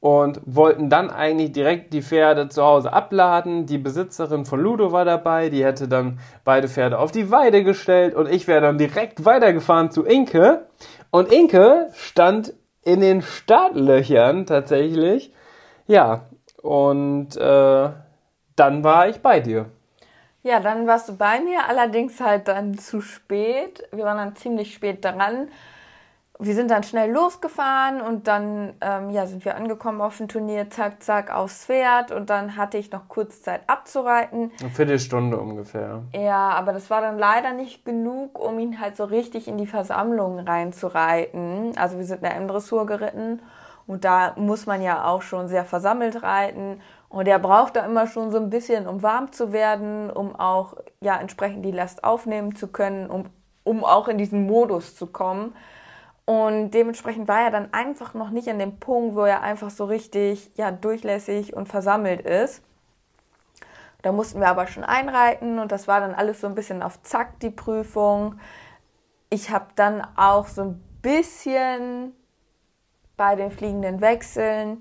und 0.00 0.40
wollten 0.44 0.90
dann 0.90 1.10
eigentlich 1.10 1.52
direkt 1.52 1.92
die 1.92 2.02
Pferde 2.02 2.48
zu 2.48 2.64
Hause 2.64 2.92
abladen. 2.92 3.66
Die 3.66 3.78
Besitzerin 3.78 4.44
von 4.44 4.60
Ludo 4.60 4.90
war 4.90 5.04
dabei, 5.04 5.48
die 5.48 5.64
hätte 5.64 5.86
dann 5.86 6.18
beide 6.44 6.66
Pferde 6.66 6.98
auf 6.98 7.12
die 7.12 7.30
Weide 7.30 7.62
gestellt 7.62 8.16
und 8.16 8.28
ich 8.28 8.48
wäre 8.48 8.62
dann 8.62 8.78
direkt 8.78 9.24
weitergefahren 9.24 9.92
zu 9.92 10.02
Inke. 10.02 10.66
Und 11.10 11.32
Inke 11.32 11.90
stand 11.92 12.52
in 12.82 13.00
den 13.00 13.22
Startlöchern 13.22 14.44
tatsächlich. 14.44 15.32
Ja, 15.86 16.22
und 16.60 17.36
äh, 17.36 17.90
dann 18.56 18.84
war 18.84 19.08
ich 19.08 19.20
bei 19.20 19.38
dir. 19.38 19.66
Ja, 20.42 20.60
dann 20.60 20.86
warst 20.86 21.08
du 21.08 21.16
bei 21.16 21.40
mir, 21.40 21.66
allerdings 21.68 22.20
halt 22.20 22.48
dann 22.48 22.76
zu 22.76 23.00
spät. 23.00 23.86
Wir 23.92 24.04
waren 24.04 24.18
dann 24.18 24.36
ziemlich 24.36 24.74
spät 24.74 25.04
dran 25.04 25.48
wir 26.44 26.54
sind 26.54 26.70
dann 26.70 26.82
schnell 26.82 27.10
losgefahren 27.10 28.00
und 28.00 28.26
dann 28.26 28.74
ähm, 28.80 29.10
ja, 29.10 29.26
sind 29.26 29.44
wir 29.44 29.56
angekommen 29.56 30.00
auf 30.00 30.16
dem 30.16 30.28
Turnier, 30.28 30.70
zack, 30.70 31.02
zack, 31.02 31.30
aufs 31.30 31.66
Pferd 31.66 32.10
und 32.10 32.30
dann 32.30 32.56
hatte 32.56 32.78
ich 32.78 32.90
noch 32.90 33.08
kurz 33.08 33.42
Zeit 33.42 33.62
abzureiten. 33.68 34.50
Eine 34.60 34.70
Viertelstunde 34.70 35.38
ungefähr. 35.38 36.02
Ja, 36.14 36.50
aber 36.50 36.72
das 36.72 36.90
war 36.90 37.00
dann 37.00 37.18
leider 37.18 37.52
nicht 37.52 37.84
genug, 37.84 38.38
um 38.38 38.58
ihn 38.58 38.80
halt 38.80 38.96
so 38.96 39.04
richtig 39.04 39.46
in 39.46 39.56
die 39.56 39.66
Versammlung 39.66 40.40
reinzureiten. 40.40 41.72
Also 41.76 41.98
wir 41.98 42.04
sind 42.04 42.16
in 42.16 42.24
der 42.24 42.36
M-Dressur 42.36 42.86
geritten 42.86 43.40
und 43.86 44.04
da 44.04 44.34
muss 44.36 44.66
man 44.66 44.82
ja 44.82 45.04
auch 45.06 45.22
schon 45.22 45.48
sehr 45.48 45.64
versammelt 45.64 46.22
reiten 46.22 46.80
und 47.08 47.28
er 47.28 47.38
braucht 47.38 47.76
da 47.76 47.84
immer 47.84 48.06
schon 48.06 48.30
so 48.30 48.38
ein 48.38 48.50
bisschen, 48.50 48.86
um 48.86 49.02
warm 49.02 49.32
zu 49.32 49.52
werden, 49.52 50.10
um 50.10 50.34
auch 50.34 50.76
ja 51.00 51.18
entsprechend 51.18 51.64
die 51.64 51.72
Last 51.72 52.04
aufnehmen 52.04 52.56
zu 52.56 52.68
können, 52.68 53.10
um 53.10 53.26
um 53.64 53.84
auch 53.84 54.08
in 54.08 54.18
diesen 54.18 54.46
Modus 54.46 54.96
zu 54.96 55.06
kommen. 55.06 55.54
Und 56.24 56.70
dementsprechend 56.70 57.28
war 57.28 57.42
er 57.42 57.50
dann 57.50 57.72
einfach 57.72 58.14
noch 58.14 58.30
nicht 58.30 58.48
an 58.48 58.58
dem 58.58 58.78
Punkt, 58.78 59.16
wo 59.16 59.24
er 59.24 59.42
einfach 59.42 59.70
so 59.70 59.84
richtig 59.84 60.50
ja, 60.54 60.70
durchlässig 60.70 61.54
und 61.54 61.68
versammelt 61.68 62.22
ist. 62.22 62.62
Da 64.02 64.12
mussten 64.12 64.40
wir 64.40 64.48
aber 64.48 64.66
schon 64.66 64.84
einreiten 64.84 65.58
und 65.58 65.70
das 65.70 65.88
war 65.88 66.00
dann 66.00 66.14
alles 66.14 66.40
so 66.40 66.46
ein 66.46 66.54
bisschen 66.54 66.82
auf 66.82 67.02
Zack, 67.02 67.40
die 67.40 67.50
Prüfung. 67.50 68.36
Ich 69.30 69.50
habe 69.50 69.66
dann 69.76 70.06
auch 70.16 70.46
so 70.48 70.62
ein 70.62 70.82
bisschen 71.02 72.14
bei 73.16 73.36
den 73.36 73.50
fliegenden 73.50 74.00
Wechseln 74.00 74.80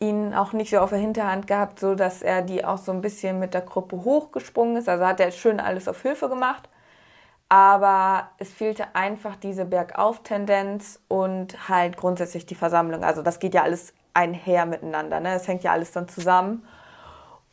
ihn 0.00 0.34
auch 0.34 0.52
nicht 0.52 0.70
so 0.70 0.78
auf 0.78 0.90
der 0.90 0.98
Hinterhand 0.98 1.46
gehabt, 1.46 1.80
so 1.80 1.94
dass 1.94 2.22
er 2.22 2.42
die 2.42 2.64
auch 2.64 2.78
so 2.78 2.92
ein 2.92 3.00
bisschen 3.00 3.38
mit 3.38 3.54
der 3.54 3.62
Gruppe 3.62 4.04
hochgesprungen 4.04 4.76
ist. 4.76 4.88
Also 4.88 5.06
hat 5.06 5.20
er 5.20 5.30
schön 5.30 5.60
alles 5.60 5.88
auf 5.88 6.02
Hilfe 6.02 6.28
gemacht 6.28 6.68
aber 7.48 8.30
es 8.38 8.52
fehlte 8.52 8.94
einfach 8.94 9.36
diese 9.36 9.64
Bergauf-Tendenz 9.64 11.00
und 11.08 11.68
halt 11.68 11.96
grundsätzlich 11.96 12.46
die 12.46 12.54
Versammlung. 12.54 13.04
Also 13.04 13.22
das 13.22 13.38
geht 13.38 13.54
ja 13.54 13.62
alles 13.62 13.94
einher 14.12 14.66
miteinander, 14.66 15.20
ne? 15.20 15.34
Es 15.34 15.46
hängt 15.46 15.62
ja 15.62 15.72
alles 15.72 15.92
dann 15.92 16.08
zusammen. 16.08 16.66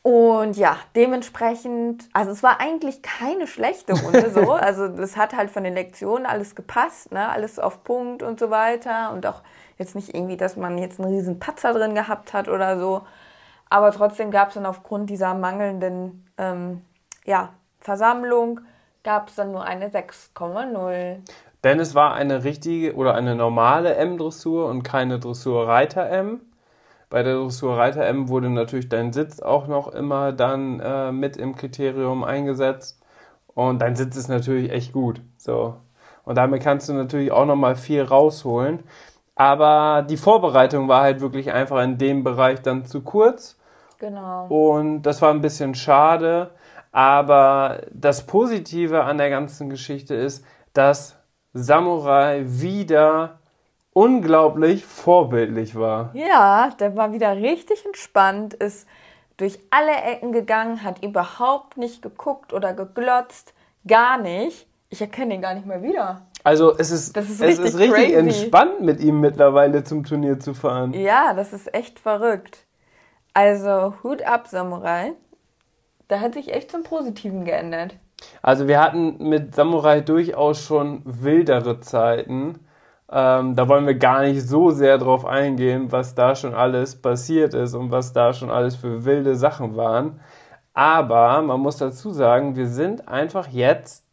Und 0.03 0.57
ja, 0.57 0.77
dementsprechend, 0.95 2.09
also 2.11 2.31
es 2.31 2.41
war 2.41 2.59
eigentlich 2.59 3.03
keine 3.03 3.45
schlechte 3.45 3.93
Runde 3.93 4.31
so. 4.31 4.53
Also 4.61 4.87
das 4.87 5.15
hat 5.15 5.33
halt 5.35 5.51
von 5.51 5.63
den 5.63 5.75
Lektionen 5.75 6.25
alles 6.25 6.55
gepasst, 6.55 7.11
ne? 7.11 7.29
Alles 7.29 7.59
auf 7.59 7.83
Punkt 7.83 8.23
und 8.23 8.39
so 8.39 8.49
weiter. 8.49 9.11
Und 9.13 9.25
auch 9.27 9.41
jetzt 9.77 9.95
nicht 9.95 10.13
irgendwie, 10.15 10.37
dass 10.37 10.57
man 10.57 10.77
jetzt 10.77 10.99
einen 10.99 11.13
riesen 11.13 11.39
Patzer 11.39 11.73
drin 11.73 11.93
gehabt 11.93 12.33
hat 12.33 12.47
oder 12.47 12.79
so. 12.79 13.03
Aber 13.69 13.91
trotzdem 13.91 14.31
gab 14.31 14.49
es 14.49 14.55
dann 14.55 14.65
aufgrund 14.65 15.09
dieser 15.09 15.33
mangelnden 15.33 16.27
ähm, 16.37 16.81
ja, 17.25 17.53
Versammlung 17.79 18.61
gab 19.03 19.29
es 19.29 19.35
dann 19.35 19.51
nur 19.51 19.63
eine 19.63 19.89
6,0. 19.89 21.17
Denn 21.63 21.79
es 21.79 21.95
war 21.95 22.13
eine 22.13 22.43
richtige 22.43 22.95
oder 22.95 23.15
eine 23.15 23.35
normale 23.35 23.95
M-Dressur 23.95 24.67
und 24.67 24.83
keine 24.83 25.19
Dressur-Reiter-M. 25.19 26.41
Bei 27.11 27.23
der 27.23 27.35
Dressur-Reiter-M 27.35 28.29
wurde 28.29 28.49
natürlich 28.49 28.87
dein 28.87 29.11
Sitz 29.11 29.41
auch 29.41 29.67
noch 29.67 29.89
immer 29.89 30.31
dann 30.31 30.79
äh, 30.79 31.11
mit 31.11 31.35
im 31.35 31.57
Kriterium 31.57 32.23
eingesetzt. 32.23 33.03
Und 33.53 33.79
dein 33.79 33.97
Sitz 33.97 34.15
ist 34.15 34.29
natürlich 34.29 34.71
echt 34.71 34.93
gut. 34.93 35.21
So. 35.35 35.75
Und 36.23 36.37
damit 36.37 36.63
kannst 36.63 36.87
du 36.87 36.93
natürlich 36.93 37.33
auch 37.33 37.45
nochmal 37.45 37.75
viel 37.75 38.01
rausholen. 38.01 38.83
Aber 39.35 40.05
die 40.09 40.15
Vorbereitung 40.15 40.87
war 40.87 41.01
halt 41.01 41.19
wirklich 41.19 41.51
einfach 41.51 41.83
in 41.83 41.97
dem 41.97 42.23
Bereich 42.23 42.61
dann 42.61 42.85
zu 42.85 43.01
kurz. 43.01 43.59
Genau. 43.99 44.47
Und 44.47 45.01
das 45.01 45.21
war 45.21 45.33
ein 45.33 45.41
bisschen 45.41 45.75
schade. 45.75 46.51
Aber 46.93 47.81
das 47.91 48.25
Positive 48.25 49.03
an 49.03 49.17
der 49.17 49.29
ganzen 49.29 49.69
Geschichte 49.69 50.15
ist, 50.15 50.45
dass 50.71 51.17
Samurai 51.51 52.45
wieder 52.45 53.40
unglaublich 53.93 54.85
vorbildlich 54.85 55.75
war. 55.75 56.11
Ja, 56.13 56.69
der 56.79 56.95
war 56.95 57.13
wieder 57.13 57.35
richtig 57.35 57.85
entspannt, 57.85 58.53
ist 58.53 58.87
durch 59.37 59.59
alle 59.69 59.93
Ecken 59.93 60.31
gegangen, 60.31 60.83
hat 60.83 61.03
überhaupt 61.03 61.77
nicht 61.77 62.01
geguckt 62.01 62.53
oder 62.53 62.73
geglotzt, 62.73 63.53
gar 63.87 64.17
nicht. 64.17 64.67
Ich 64.89 65.01
erkenne 65.01 65.35
ihn 65.35 65.41
gar 65.41 65.53
nicht 65.53 65.65
mehr 65.65 65.81
wieder. 65.81 66.21
Also 66.43 66.77
es 66.77 66.91
ist, 66.91 67.15
ist 67.15 67.29
es 67.29 67.41
richtig 67.41 67.65
ist 67.65 67.79
richtig 67.79 68.13
crazy. 68.13 68.13
entspannt 68.15 68.81
mit 68.81 68.99
ihm 68.99 69.19
mittlerweile 69.19 69.83
zum 69.83 70.03
Turnier 70.03 70.39
zu 70.39 70.53
fahren. 70.53 70.93
Ja, 70.93 71.33
das 71.33 71.53
ist 71.53 71.73
echt 71.73 71.99
verrückt. 71.99 72.65
Also 73.33 73.93
Hut 74.03 74.23
ab, 74.23 74.47
Samurai. 74.47 75.13
Da 76.07 76.19
hat 76.19 76.33
sich 76.33 76.53
echt 76.53 76.71
zum 76.71 76.83
Positiven 76.83 77.45
geändert. 77.45 77.95
Also 78.41 78.67
wir 78.67 78.81
hatten 78.81 79.17
mit 79.29 79.55
Samurai 79.55 80.01
durchaus 80.01 80.61
schon 80.61 81.01
wildere 81.05 81.79
Zeiten. 81.79 82.59
Ähm, 83.11 83.55
da 83.55 83.67
wollen 83.67 83.85
wir 83.87 83.95
gar 83.95 84.21
nicht 84.21 84.47
so 84.47 84.71
sehr 84.71 84.97
drauf 84.97 85.25
eingehen, 85.25 85.91
was 85.91 86.15
da 86.15 86.35
schon 86.35 86.53
alles 86.53 87.01
passiert 87.01 87.53
ist 87.53 87.73
und 87.75 87.91
was 87.91 88.13
da 88.13 88.33
schon 88.33 88.49
alles 88.49 88.75
für 88.75 89.05
wilde 89.05 89.35
Sachen 89.35 89.75
waren. 89.75 90.21
Aber 90.73 91.41
man 91.41 91.59
muss 91.59 91.77
dazu 91.77 92.11
sagen, 92.11 92.55
wir 92.55 92.67
sind 92.67 93.07
einfach 93.09 93.47
jetzt 93.47 94.05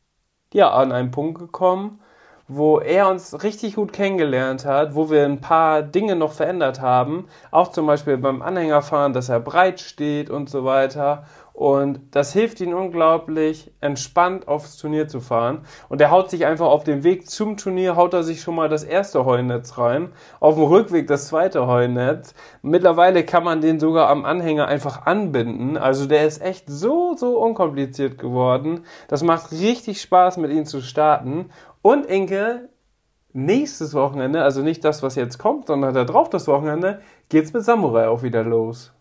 ja 0.52 0.70
an 0.72 0.92
einen 0.92 1.10
Punkt 1.12 1.38
gekommen, 1.38 2.00
wo 2.48 2.80
er 2.80 3.08
uns 3.10 3.42
richtig 3.42 3.76
gut 3.76 3.92
kennengelernt 3.92 4.64
hat, 4.64 4.94
wo 4.94 5.10
wir 5.10 5.24
ein 5.24 5.40
paar 5.40 5.82
Dinge 5.82 6.16
noch 6.16 6.32
verändert 6.32 6.80
haben, 6.80 7.26
auch 7.50 7.68
zum 7.68 7.86
Beispiel 7.86 8.16
beim 8.16 8.40
Anhängerfahren, 8.42 9.12
dass 9.12 9.28
er 9.28 9.38
breit 9.40 9.80
steht 9.80 10.30
und 10.30 10.48
so 10.48 10.64
weiter. 10.64 11.24
Und 11.58 11.98
das 12.12 12.32
hilft 12.32 12.60
ihm 12.60 12.72
unglaublich, 12.72 13.72
entspannt 13.80 14.46
aufs 14.46 14.76
Turnier 14.76 15.08
zu 15.08 15.18
fahren. 15.18 15.62
Und 15.88 16.00
er 16.00 16.12
haut 16.12 16.30
sich 16.30 16.46
einfach 16.46 16.68
auf 16.68 16.84
dem 16.84 17.02
Weg 17.02 17.28
zum 17.28 17.56
Turnier, 17.56 17.96
haut 17.96 18.14
er 18.14 18.22
sich 18.22 18.42
schon 18.42 18.54
mal 18.54 18.68
das 18.68 18.84
erste 18.84 19.24
Heunetz 19.24 19.76
rein, 19.76 20.12
auf 20.38 20.54
dem 20.54 20.62
Rückweg 20.62 21.08
das 21.08 21.26
zweite 21.26 21.66
Heunetz. 21.66 22.32
Mittlerweile 22.62 23.24
kann 23.24 23.42
man 23.42 23.60
den 23.60 23.80
sogar 23.80 24.08
am 24.08 24.24
Anhänger 24.24 24.68
einfach 24.68 25.04
anbinden. 25.04 25.76
Also 25.76 26.06
der 26.06 26.28
ist 26.28 26.40
echt 26.40 26.66
so, 26.68 27.16
so 27.16 27.40
unkompliziert 27.40 28.18
geworden. 28.18 28.84
Das 29.08 29.24
macht 29.24 29.50
richtig 29.50 30.00
Spaß, 30.00 30.36
mit 30.36 30.52
ihm 30.52 30.64
zu 30.64 30.80
starten. 30.80 31.46
Und 31.82 32.06
Inke, 32.06 32.68
nächstes 33.32 33.94
Wochenende, 33.94 34.44
also 34.44 34.62
nicht 34.62 34.84
das, 34.84 35.02
was 35.02 35.16
jetzt 35.16 35.38
kommt, 35.38 35.66
sondern 35.66 35.92
da 35.92 36.04
drauf 36.04 36.30
das 36.30 36.46
Wochenende, 36.46 37.00
geht's 37.28 37.52
mit 37.52 37.64
Samurai 37.64 38.06
auch 38.06 38.22
wieder 38.22 38.44
los. 38.44 38.92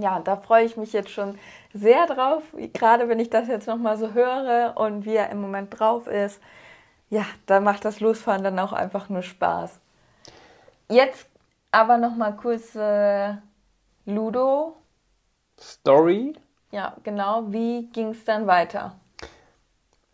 Ja, 0.00 0.20
da 0.20 0.36
freue 0.36 0.64
ich 0.64 0.76
mich 0.78 0.92
jetzt 0.94 1.10
schon 1.10 1.38
sehr 1.74 2.06
drauf, 2.06 2.42
gerade 2.72 3.08
wenn 3.08 3.20
ich 3.20 3.28
das 3.28 3.48
jetzt 3.48 3.66
nochmal 3.66 3.98
so 3.98 4.12
höre 4.12 4.74
und 4.76 5.04
wie 5.04 5.16
er 5.16 5.28
im 5.30 5.40
Moment 5.40 5.78
drauf 5.78 6.06
ist. 6.06 6.40
Ja, 7.10 7.26
da 7.44 7.60
macht 7.60 7.84
das 7.84 8.00
Losfahren 8.00 8.42
dann 8.42 8.58
auch 8.58 8.72
einfach 8.72 9.10
nur 9.10 9.22
Spaß. 9.22 9.80
Jetzt 10.88 11.28
aber 11.70 11.98
nochmal 11.98 12.36
kurz 12.36 12.74
äh, 12.74 13.34
Ludo. 14.06 14.76
Story. 15.60 16.32
Ja, 16.70 16.96
genau. 17.02 17.44
Wie 17.52 17.88
ging 17.92 18.08
es 18.08 18.24
dann 18.24 18.46
weiter? 18.46 18.96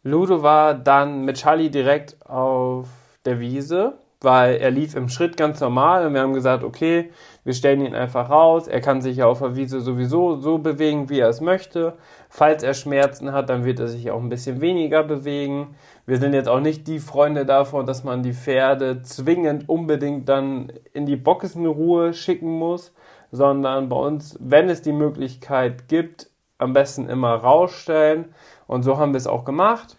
Ludo 0.02 0.42
war 0.42 0.74
dann 0.74 1.24
mit 1.24 1.36
Charlie 1.36 1.70
direkt 1.70 2.20
auf 2.28 2.88
der 3.24 3.38
Wiese, 3.38 3.98
weil 4.20 4.56
er 4.56 4.70
lief 4.70 4.96
im 4.96 5.08
Schritt 5.08 5.36
ganz 5.36 5.60
normal 5.60 6.06
und 6.06 6.14
wir 6.14 6.22
haben 6.22 6.32
gesagt, 6.32 6.64
okay, 6.64 7.10
wir 7.44 7.54
stellen 7.54 7.84
ihn 7.84 7.94
einfach 7.94 8.30
raus. 8.30 8.66
Er 8.66 8.80
kann 8.80 9.00
sich 9.00 9.18
ja 9.18 9.26
auf 9.26 9.38
der 9.38 9.54
Wiese 9.54 9.80
sowieso 9.80 10.40
so 10.40 10.58
bewegen, 10.58 11.08
wie 11.08 11.20
er 11.20 11.28
es 11.28 11.40
möchte. 11.40 11.94
Falls 12.28 12.64
er 12.64 12.74
Schmerzen 12.74 13.32
hat, 13.32 13.48
dann 13.48 13.64
wird 13.64 13.78
er 13.78 13.86
sich 13.86 14.10
auch 14.10 14.20
ein 14.20 14.28
bisschen 14.28 14.60
weniger 14.60 15.04
bewegen. 15.04 15.76
Wir 16.04 16.18
sind 16.18 16.32
jetzt 16.32 16.48
auch 16.48 16.60
nicht 16.60 16.88
die 16.88 16.98
Freunde 16.98 17.46
davon, 17.46 17.86
dass 17.86 18.02
man 18.02 18.24
die 18.24 18.32
Pferde 18.32 19.02
zwingend 19.02 19.68
unbedingt 19.68 20.28
dann 20.28 20.72
in 20.92 21.06
die 21.06 21.16
Boxenruhe 21.16 22.12
schicken 22.12 22.50
muss, 22.50 22.92
sondern 23.30 23.88
bei 23.88 23.96
uns, 23.96 24.36
wenn 24.40 24.68
es 24.68 24.82
die 24.82 24.92
Möglichkeit 24.92 25.86
gibt, 25.86 26.28
am 26.58 26.72
besten 26.72 27.08
immer 27.08 27.34
rausstellen. 27.34 28.34
Und 28.66 28.82
so 28.82 28.98
haben 28.98 29.12
wir 29.12 29.18
es 29.18 29.28
auch 29.28 29.44
gemacht. 29.44 29.96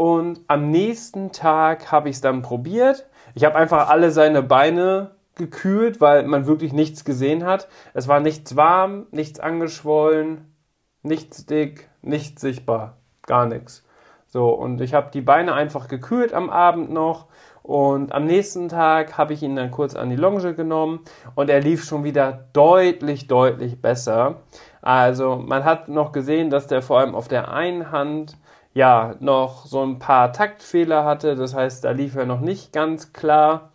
Und 0.00 0.40
am 0.46 0.70
nächsten 0.70 1.30
Tag 1.30 1.92
habe 1.92 2.08
ich 2.08 2.14
es 2.14 2.20
dann 2.22 2.40
probiert. 2.40 3.06
Ich 3.34 3.44
habe 3.44 3.56
einfach 3.56 3.90
alle 3.90 4.10
seine 4.12 4.42
Beine 4.42 5.10
gekühlt, 5.34 6.00
weil 6.00 6.26
man 6.26 6.46
wirklich 6.46 6.72
nichts 6.72 7.04
gesehen 7.04 7.44
hat. 7.44 7.68
Es 7.92 8.08
war 8.08 8.20
nichts 8.20 8.56
warm, 8.56 9.08
nichts 9.10 9.40
angeschwollen, 9.40 10.54
nichts 11.02 11.44
dick, 11.44 11.90
nichts 12.00 12.40
sichtbar, 12.40 12.96
gar 13.26 13.44
nichts. 13.44 13.84
So, 14.26 14.48
und 14.48 14.80
ich 14.80 14.94
habe 14.94 15.10
die 15.12 15.20
Beine 15.20 15.52
einfach 15.52 15.86
gekühlt 15.86 16.32
am 16.32 16.48
Abend 16.48 16.90
noch. 16.90 17.26
Und 17.62 18.12
am 18.12 18.24
nächsten 18.24 18.70
Tag 18.70 19.18
habe 19.18 19.34
ich 19.34 19.42
ihn 19.42 19.56
dann 19.56 19.70
kurz 19.70 19.94
an 19.94 20.08
die 20.08 20.16
Longe 20.16 20.54
genommen 20.54 21.00
und 21.34 21.50
er 21.50 21.60
lief 21.60 21.84
schon 21.84 22.04
wieder 22.04 22.46
deutlich, 22.54 23.26
deutlich 23.26 23.82
besser. 23.82 24.36
Also 24.80 25.36
man 25.36 25.64
hat 25.64 25.90
noch 25.90 26.12
gesehen, 26.12 26.48
dass 26.48 26.68
der 26.68 26.80
vor 26.80 27.00
allem 27.00 27.14
auf 27.14 27.28
der 27.28 27.52
einen 27.52 27.92
Hand 27.92 28.38
ja 28.72 29.14
noch 29.20 29.66
so 29.66 29.82
ein 29.82 29.98
paar 29.98 30.32
Taktfehler 30.32 31.04
hatte. 31.04 31.36
Das 31.36 31.54
heißt, 31.54 31.84
da 31.84 31.90
lief 31.90 32.16
er 32.16 32.26
noch 32.26 32.40
nicht 32.40 32.72
ganz 32.72 33.12
klar. 33.12 33.70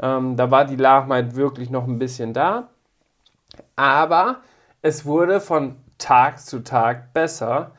Ähm, 0.00 0.36
da 0.36 0.50
war 0.50 0.64
die 0.64 0.76
Lahmheit 0.76 1.36
wirklich 1.36 1.70
noch 1.70 1.86
ein 1.86 1.98
bisschen 1.98 2.32
da. 2.32 2.68
Aber 3.74 4.40
es 4.82 5.04
wurde 5.04 5.40
von 5.40 5.76
Tag 5.98 6.40
zu 6.40 6.62
Tag 6.62 7.12
besser. 7.12 7.72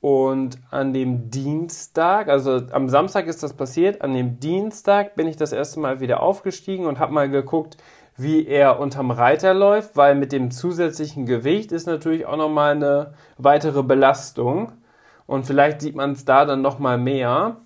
Und 0.00 0.58
an 0.70 0.92
dem 0.92 1.30
Dienstag, 1.30 2.28
also 2.28 2.60
am 2.72 2.90
Samstag 2.90 3.26
ist 3.26 3.42
das 3.42 3.54
passiert, 3.54 4.02
an 4.02 4.12
dem 4.12 4.38
Dienstag 4.38 5.14
bin 5.14 5.26
ich 5.26 5.36
das 5.36 5.52
erste 5.52 5.80
Mal 5.80 6.00
wieder 6.00 6.20
aufgestiegen 6.20 6.84
und 6.84 6.98
habe 6.98 7.14
mal 7.14 7.30
geguckt, 7.30 7.78
wie 8.14 8.46
er 8.46 8.78
unterm 8.78 9.10
Reiter 9.10 9.54
läuft, 9.54 9.96
weil 9.96 10.14
mit 10.14 10.30
dem 10.30 10.50
zusätzlichen 10.50 11.24
Gewicht 11.24 11.72
ist 11.72 11.86
natürlich 11.86 12.26
auch 12.26 12.36
nochmal 12.36 12.72
eine 12.72 13.14
weitere 13.38 13.82
Belastung. 13.82 14.72
Und 15.26 15.46
vielleicht 15.46 15.80
sieht 15.80 15.96
man 15.96 16.12
es 16.12 16.24
da 16.24 16.44
dann 16.44 16.62
nochmal 16.62 16.98
mehr. 16.98 17.56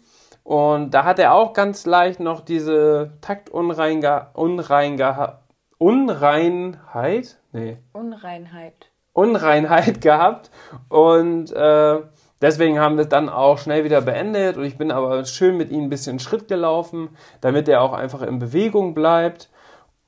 Und 0.45 0.95
da 0.95 1.05
hat 1.05 1.19
er 1.19 1.35
auch 1.35 1.53
ganz 1.53 1.85
leicht 1.87 2.21
noch 2.21 2.41
diese 2.41 3.13
Taktunreinga 3.21 4.31
Unreinga 4.35 5.43
Unreinheit? 5.79 7.39
Nee. 7.53 7.79
Unreinheit. 7.93 8.91
Unreinheit 9.13 10.01
gehabt. 10.01 10.51
Und 10.89 11.53
äh, 11.53 12.01
Deswegen 12.41 12.79
haben 12.79 12.97
wir 12.97 13.03
es 13.03 13.09
dann 13.09 13.29
auch 13.29 13.59
schnell 13.59 13.83
wieder 13.83 14.01
beendet 14.01 14.57
und 14.57 14.65
ich 14.65 14.79
bin 14.79 14.93
aber 14.93 15.25
schön 15.25 15.57
mit 15.57 15.71
ihm 15.71 15.85
ein 15.85 15.91
bisschen 15.91 16.21
Schritt 16.21 16.47
gelaufen, 16.47 17.09
damit 17.41 17.69
er 17.69 17.83
auch 17.83 17.93
einfach 17.93 18.23
in 18.23 18.39
Bewegung 18.39 18.95
bleibt. 18.95 19.51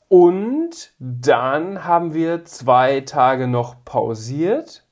Und 0.08 0.92
dann 0.98 1.84
haben 1.84 2.14
wir 2.14 2.44
zwei 2.44 3.00
Tage 3.00 3.48
noch 3.48 3.84
pausiert. 3.84 4.84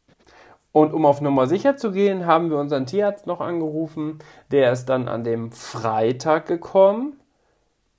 Und 0.79 0.95
um 0.95 1.07
auf 1.07 1.21
Nummer 1.21 1.49
sicher 1.49 1.77
zu 1.77 1.91
gehen, 1.91 2.25
haben 2.25 2.51
wir 2.51 2.57
unseren 2.57 2.87
Tierarzt 2.87 3.27
noch 3.27 3.41
angerufen. 3.41 4.21
Der 4.53 4.71
ist 4.71 4.89
dann 4.89 5.09
an 5.09 5.25
dem 5.25 5.51
Freitag 5.51 6.47
gekommen. 6.47 7.19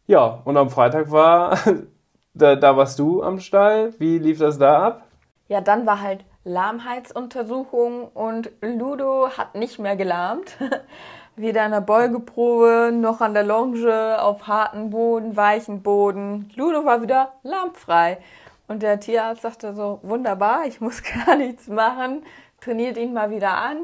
Ja, 0.07 0.39
und 0.45 0.55
am 0.55 0.69
Freitag 0.69 1.11
war, 1.11 1.59
da, 2.33 2.55
da 2.55 2.77
warst 2.77 2.97
du 2.97 3.21
am 3.21 3.41
Stall. 3.41 3.93
Wie 3.99 4.17
lief 4.17 4.39
das 4.39 4.59
da 4.59 4.81
ab? 4.81 5.07
Ja, 5.49 5.59
dann 5.59 5.85
war 5.85 5.99
halt 5.99 6.23
Lahmheitsuntersuchung 6.45 8.07
und 8.13 8.49
Ludo 8.61 9.27
hat 9.37 9.55
nicht 9.55 9.77
mehr 9.79 9.97
gelahmt. 9.97 10.55
Weder 11.35 11.65
in 11.65 11.71
der 11.71 11.81
Beugeprobe 11.81 12.91
noch 12.93 13.19
an 13.19 13.33
der 13.33 13.43
Longe, 13.43 14.21
auf 14.21 14.47
harten 14.47 14.89
Boden, 14.89 15.35
weichen 15.35 15.83
Boden. 15.83 16.49
Ludo 16.55 16.85
war 16.85 17.01
wieder 17.01 17.33
lahmfrei. 17.43 18.19
Und 18.69 18.83
der 18.83 19.01
Tierarzt 19.01 19.41
sagte 19.41 19.73
so, 19.73 19.99
wunderbar, 20.01 20.65
ich 20.65 20.79
muss 20.79 21.03
gar 21.25 21.35
nichts 21.35 21.67
machen, 21.67 22.23
trainiert 22.61 22.97
ihn 22.97 23.13
mal 23.13 23.31
wieder 23.31 23.57
an. 23.57 23.77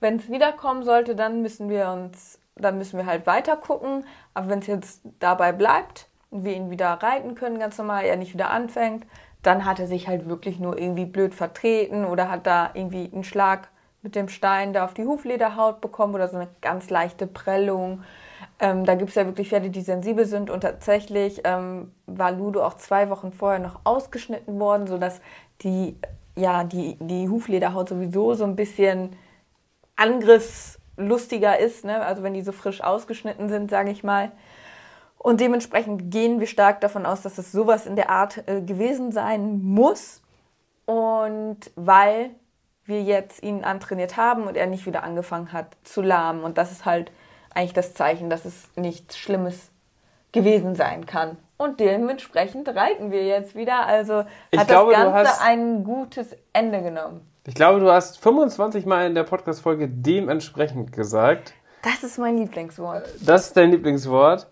Wenn 0.00 0.16
es 0.16 0.30
wiederkommen 0.30 0.84
sollte, 0.84 1.16
dann 1.16 1.42
müssen 1.42 1.68
wir 1.68 1.90
uns, 1.90 2.38
dann 2.56 2.78
müssen 2.78 2.98
wir 2.98 3.06
halt 3.06 3.26
weiter 3.26 3.56
gucken. 3.56 4.04
Aber 4.34 4.48
wenn 4.48 4.60
es 4.60 4.66
jetzt 4.66 5.02
dabei 5.18 5.52
bleibt 5.52 6.08
und 6.30 6.44
wir 6.44 6.54
ihn 6.54 6.70
wieder 6.70 6.88
reiten 6.88 7.34
können, 7.34 7.58
ganz 7.58 7.78
normal, 7.78 8.04
er 8.04 8.16
nicht 8.16 8.34
wieder 8.34 8.50
anfängt, 8.50 9.06
dann 9.42 9.64
hat 9.64 9.80
er 9.80 9.86
sich 9.86 10.08
halt 10.08 10.28
wirklich 10.28 10.58
nur 10.58 10.78
irgendwie 10.78 11.06
blöd 11.06 11.34
vertreten 11.34 12.04
oder 12.04 12.30
hat 12.30 12.46
da 12.46 12.70
irgendwie 12.74 13.10
einen 13.12 13.24
Schlag 13.24 13.68
mit 14.02 14.14
dem 14.14 14.28
Stein 14.28 14.72
da 14.72 14.84
auf 14.84 14.94
die 14.94 15.04
Huflederhaut 15.04 15.80
bekommen 15.80 16.14
oder 16.14 16.28
so 16.28 16.36
eine 16.36 16.48
ganz 16.60 16.90
leichte 16.90 17.26
Prellung. 17.26 18.02
Ähm, 18.60 18.84
da 18.84 18.94
gibt 18.94 19.10
es 19.10 19.16
ja 19.16 19.26
wirklich 19.26 19.48
Pferde, 19.48 19.70
die 19.70 19.80
sensibel 19.80 20.24
sind 20.24 20.50
und 20.50 20.60
tatsächlich 20.60 21.42
ähm, 21.44 21.92
war 22.06 22.32
Ludo 22.32 22.64
auch 22.64 22.74
zwei 22.74 23.10
Wochen 23.10 23.32
vorher 23.32 23.58
noch 23.58 23.80
ausgeschnitten 23.84 24.58
worden, 24.58 24.86
sodass 24.86 25.20
die, 25.62 25.96
ja, 26.38 26.64
die, 26.64 26.96
die 27.00 27.28
Huflederhaut 27.28 27.88
sowieso 27.88 28.34
so 28.34 28.44
ein 28.44 28.56
bisschen 28.56 29.16
angriffslustiger 29.96 31.58
ist, 31.58 31.84
ne? 31.84 32.04
also 32.04 32.22
wenn 32.22 32.34
die 32.34 32.42
so 32.42 32.52
frisch 32.52 32.80
ausgeschnitten 32.80 33.48
sind, 33.48 33.70
sage 33.70 33.90
ich 33.90 34.04
mal. 34.04 34.32
Und 35.18 35.40
dementsprechend 35.40 36.12
gehen 36.12 36.38
wir 36.38 36.46
stark 36.46 36.80
davon 36.80 37.04
aus, 37.04 37.22
dass 37.22 37.38
es 37.38 37.50
sowas 37.50 37.86
in 37.86 37.96
der 37.96 38.08
Art 38.08 38.44
äh, 38.46 38.62
gewesen 38.62 39.10
sein 39.10 39.60
muss. 39.62 40.22
Und 40.86 41.58
weil 41.74 42.30
wir 42.84 43.02
jetzt 43.02 43.42
ihn 43.42 43.64
antrainiert 43.64 44.16
haben 44.16 44.44
und 44.44 44.56
er 44.56 44.66
nicht 44.66 44.86
wieder 44.86 45.02
angefangen 45.02 45.52
hat 45.52 45.76
zu 45.82 46.00
lahmen. 46.00 46.44
Und 46.44 46.56
das 46.56 46.70
ist 46.70 46.86
halt 46.86 47.10
eigentlich 47.52 47.74
das 47.74 47.94
Zeichen, 47.94 48.30
dass 48.30 48.44
es 48.44 48.68
nichts 48.76 49.18
Schlimmes 49.18 49.70
gewesen 50.32 50.76
sein 50.76 51.04
kann. 51.04 51.36
Und 51.58 51.80
dementsprechend 51.80 52.68
reiten 52.68 53.10
wir 53.10 53.26
jetzt 53.26 53.54
wieder. 53.56 53.84
Also 53.86 54.22
Ich 54.52 54.60
hat 54.60 54.68
glaube, 54.68 54.92
du 54.94 54.96
das 55.00 55.12
Ganze 55.12 55.30
hast- 55.30 55.42
ein 55.44 55.84
gutes 55.84 56.36
Ende 56.52 56.82
genommen. 56.82 57.20
Ich 57.46 57.54
glaube, 57.54 57.80
du 57.80 57.90
hast 57.90 58.18
25 58.20 58.86
Mal 58.86 59.06
in 59.06 59.14
der 59.14 59.24
Podcast-Folge 59.24 59.88
dementsprechend 59.88 60.92
gesagt. 60.92 61.54
Das 61.82 62.02
ist 62.04 62.18
mein 62.18 62.36
Lieblingswort. 62.38 63.04
Das 63.24 63.46
ist 63.48 63.56
dein 63.56 63.70
Lieblingswort. 63.70 64.46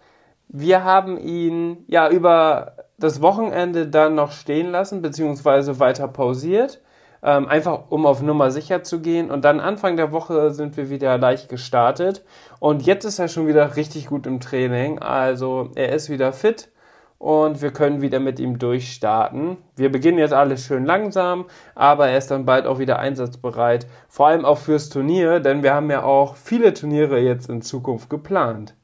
Wir 0.48 0.82
haben 0.84 1.18
ihn 1.18 1.84
ja 1.88 2.08
über 2.08 2.72
das 2.98 3.20
Wochenende 3.20 3.86
dann 3.86 4.14
noch 4.14 4.32
stehen 4.32 4.70
lassen, 4.70 5.02
beziehungsweise 5.02 5.78
weiter 5.78 6.08
pausiert. 6.08 6.80
Ähm, 7.22 7.48
einfach 7.48 7.84
um 7.90 8.06
auf 8.06 8.22
Nummer 8.22 8.50
sicher 8.50 8.82
zu 8.82 9.00
gehen. 9.00 9.30
Und 9.30 9.44
dann 9.44 9.60
Anfang 9.60 9.96
der 9.96 10.12
Woche 10.12 10.50
sind 10.52 10.76
wir 10.76 10.90
wieder 10.90 11.18
leicht 11.18 11.48
gestartet. 11.48 12.24
Und 12.60 12.82
jetzt 12.86 13.04
ist 13.04 13.18
er 13.18 13.28
schon 13.28 13.46
wieder 13.46 13.76
richtig 13.76 14.06
gut 14.08 14.26
im 14.26 14.40
Training. 14.40 14.98
Also 15.00 15.70
er 15.74 15.92
ist 15.92 16.08
wieder 16.10 16.32
fit 16.32 16.68
und 17.18 17.62
wir 17.62 17.70
können 17.70 18.02
wieder 18.02 18.20
mit 18.20 18.38
ihm 18.38 18.58
durchstarten. 18.58 19.56
Wir 19.74 19.90
beginnen 19.90 20.18
jetzt 20.18 20.34
alles 20.34 20.64
schön 20.64 20.84
langsam, 20.84 21.46
aber 21.74 22.08
er 22.08 22.18
ist 22.18 22.30
dann 22.30 22.44
bald 22.44 22.66
auch 22.66 22.78
wieder 22.78 22.98
einsatzbereit. 22.98 23.86
Vor 24.08 24.26
allem 24.28 24.44
auch 24.44 24.58
fürs 24.58 24.88
Turnier, 24.88 25.40
denn 25.40 25.62
wir 25.62 25.74
haben 25.74 25.90
ja 25.90 26.02
auch 26.02 26.36
viele 26.36 26.74
Turniere 26.74 27.18
jetzt 27.18 27.48
in 27.48 27.62
Zukunft 27.62 28.10
geplant. 28.10 28.74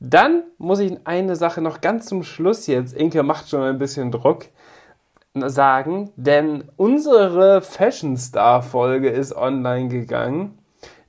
Dann 0.00 0.42
muss 0.58 0.80
ich 0.80 0.98
eine 1.04 1.36
Sache 1.36 1.60
noch 1.60 1.80
ganz 1.80 2.06
zum 2.06 2.24
Schluss 2.24 2.66
jetzt, 2.66 2.92
Inke 2.92 3.22
macht 3.22 3.48
schon 3.48 3.62
ein 3.62 3.78
bisschen 3.78 4.10
Druck, 4.10 4.46
sagen, 5.34 6.10
denn 6.16 6.64
unsere 6.76 7.62
Fashion 7.62 8.16
Star 8.16 8.62
Folge 8.62 9.08
ist 9.08 9.34
online 9.34 9.88
gegangen. 9.88 10.58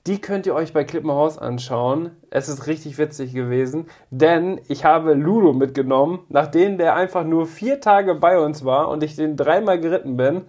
Die 0.05 0.19
könnt 0.19 0.45
ihr 0.45 0.53
euch 0.53 0.73
bei 0.73 0.83
Klippenhaus 0.83 1.37
anschauen. 1.37 2.11
Es 2.29 2.49
ist 2.49 2.67
richtig 2.67 2.97
witzig 2.97 3.33
gewesen, 3.33 3.87
denn 4.09 4.59
ich 4.67 4.83
habe 4.83 5.13
Ludo 5.13 5.53
mitgenommen, 5.53 6.19
nachdem 6.27 6.77
der 6.77 6.95
einfach 6.95 7.23
nur 7.23 7.45
vier 7.45 7.79
Tage 7.79 8.13
bei 8.15 8.37
uns 8.37 8.65
war 8.65 8.89
und 8.89 9.01
ich 9.01 9.15
den 9.15 9.37
dreimal 9.37 9.79
geritten 9.79 10.17
bin, 10.17 10.45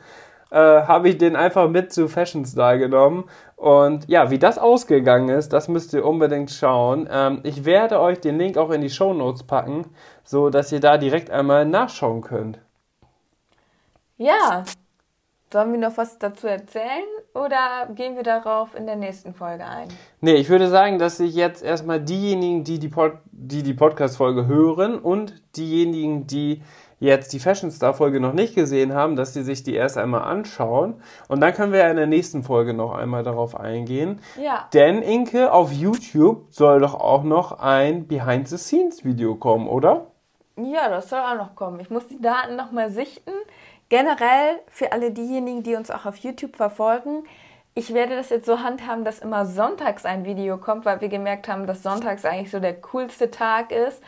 äh, 0.50 0.56
habe 0.56 1.08
ich 1.08 1.18
den 1.18 1.36
einfach 1.36 1.68
mit 1.68 1.92
zu 1.92 2.08
Fashion 2.08 2.44
Star 2.44 2.78
genommen. 2.78 3.24
Und 3.54 4.08
ja, 4.08 4.30
wie 4.30 4.40
das 4.40 4.58
ausgegangen 4.58 5.28
ist, 5.28 5.52
das 5.52 5.68
müsst 5.68 5.92
ihr 5.94 6.04
unbedingt 6.04 6.50
schauen. 6.50 7.08
Ähm, 7.10 7.40
ich 7.44 7.64
werde 7.64 8.00
euch 8.00 8.20
den 8.20 8.38
Link 8.38 8.56
auch 8.56 8.70
in 8.70 8.80
die 8.80 8.90
Show 8.90 9.14
Notes 9.14 9.44
packen, 9.44 9.86
so 10.24 10.50
dass 10.50 10.72
ihr 10.72 10.80
da 10.80 10.98
direkt 10.98 11.30
einmal 11.30 11.64
nachschauen 11.64 12.22
könnt. 12.22 12.58
Ja. 14.16 14.64
Sollen 15.54 15.70
wir 15.70 15.78
noch 15.78 15.96
was 15.98 16.18
dazu 16.18 16.48
erzählen 16.48 17.04
oder 17.32 17.88
gehen 17.94 18.16
wir 18.16 18.24
darauf 18.24 18.74
in 18.74 18.86
der 18.86 18.96
nächsten 18.96 19.34
Folge 19.34 19.64
ein? 19.64 19.86
Nee, 20.20 20.34
ich 20.34 20.48
würde 20.48 20.66
sagen, 20.66 20.98
dass 20.98 21.18
sich 21.18 21.32
jetzt 21.32 21.62
erstmal 21.62 22.00
diejenigen, 22.00 22.64
die 22.64 22.80
die, 22.80 22.88
Pod 22.88 23.12
die, 23.30 23.62
die 23.62 23.72
Podcast-Folge 23.72 24.48
hören 24.48 24.98
und 24.98 25.32
diejenigen, 25.56 26.26
die 26.26 26.60
jetzt 26.98 27.32
die 27.32 27.38
Fashion 27.38 27.70
Star-Folge 27.70 28.18
noch 28.18 28.32
nicht 28.32 28.56
gesehen 28.56 28.94
haben, 28.94 29.14
dass 29.14 29.32
sie 29.32 29.44
sich 29.44 29.62
die 29.62 29.74
erst 29.74 29.96
einmal 29.96 30.22
anschauen. 30.22 31.00
Und 31.28 31.40
dann 31.40 31.54
können 31.54 31.70
wir 31.70 31.78
ja 31.78 31.88
in 31.88 31.98
der 31.98 32.08
nächsten 32.08 32.42
Folge 32.42 32.74
noch 32.74 32.92
einmal 32.92 33.22
darauf 33.22 33.54
eingehen. 33.54 34.18
Ja. 34.42 34.68
Denn, 34.74 35.02
Inke, 35.02 35.52
auf 35.52 35.70
YouTube 35.70 36.46
soll 36.50 36.80
doch 36.80 36.94
auch 36.94 37.22
noch 37.22 37.60
ein 37.60 38.08
Behind-the-Scenes-Video 38.08 39.36
kommen, 39.36 39.68
oder? 39.68 40.08
Ja, 40.56 40.88
das 40.88 41.10
soll 41.10 41.18
auch 41.18 41.36
noch 41.36 41.56
kommen. 41.56 41.80
Ich 41.80 41.90
muss 41.90 42.06
die 42.06 42.20
Daten 42.20 42.54
nochmal 42.56 42.90
sichten. 42.90 43.32
Generell 43.88 44.60
für 44.68 44.92
alle 44.92 45.10
diejenigen, 45.10 45.62
die 45.62 45.76
uns 45.76 45.90
auch 45.90 46.06
auf 46.06 46.16
YouTube 46.16 46.56
verfolgen, 46.56 47.24
ich 47.76 47.92
werde 47.92 48.14
das 48.14 48.30
jetzt 48.30 48.46
so 48.46 48.60
handhaben, 48.60 49.04
dass 49.04 49.18
immer 49.18 49.46
sonntags 49.46 50.04
ein 50.04 50.24
Video 50.24 50.58
kommt, 50.58 50.84
weil 50.84 51.00
wir 51.00 51.08
gemerkt 51.08 51.48
haben, 51.48 51.66
dass 51.66 51.82
sonntags 51.82 52.24
eigentlich 52.24 52.52
so 52.52 52.60
der 52.60 52.80
coolste 52.80 53.32
Tag 53.32 53.72
ist. 53.72 54.00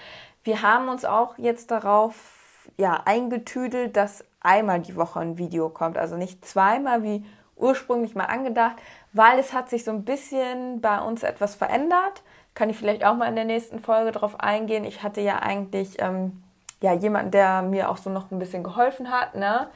Wir 0.45 0.63
haben 0.63 0.89
uns 0.89 1.05
auch 1.05 1.37
jetzt 1.37 1.73
darauf 1.73 2.69
ja, 2.77 3.03
eingetüdelt, 3.05 3.97
dass 3.97 4.25
einmal 4.41 4.81
die 4.81 4.95
Woche 4.95 5.19
ein 5.19 5.39
Video 5.39 5.69
kommt. 5.69 5.99
Also 5.99 6.17
nicht 6.17 6.45
zweimal 6.45 7.03
wie 7.03 7.25
ursprünglich 7.57 8.15
mal 8.15 8.27
angedacht, 8.27 8.77
weil 9.13 9.39
es 9.41 9.53
hat 9.53 9.69
sich 9.69 9.83
so 9.83 9.91
ein 9.91 10.05
bisschen 10.05 10.81
bei 10.81 11.01
uns 11.01 11.25
etwas 11.25 11.57
verändert. 11.57 12.23
Kann 12.55 12.71
ich 12.71 12.77
vielleicht 12.77 13.05
auch 13.05 13.17
mal 13.17 13.29
in 13.29 13.35
der 13.35 13.45
nächsten 13.45 13.81
Folge 13.81 14.13
drauf 14.13 14.39
eingehen. 14.39 14.85
Ich 14.85 15.03
hatte 15.03 15.21
ja 15.21 15.41
eigentlich 15.41 16.01
ähm, 16.01 16.43
ja, 16.83 16.93
jemanden, 16.93 17.31
der 17.31 17.63
mir 17.63 17.91
auch 17.91 17.97
so 17.97 18.11
noch 18.11 18.31
ein 18.31 18.39
bisschen 18.39 18.63
geholfen 18.63 19.11
hat. 19.11 19.35
Ne? 19.35 19.69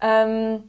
Ähm, 0.00 0.68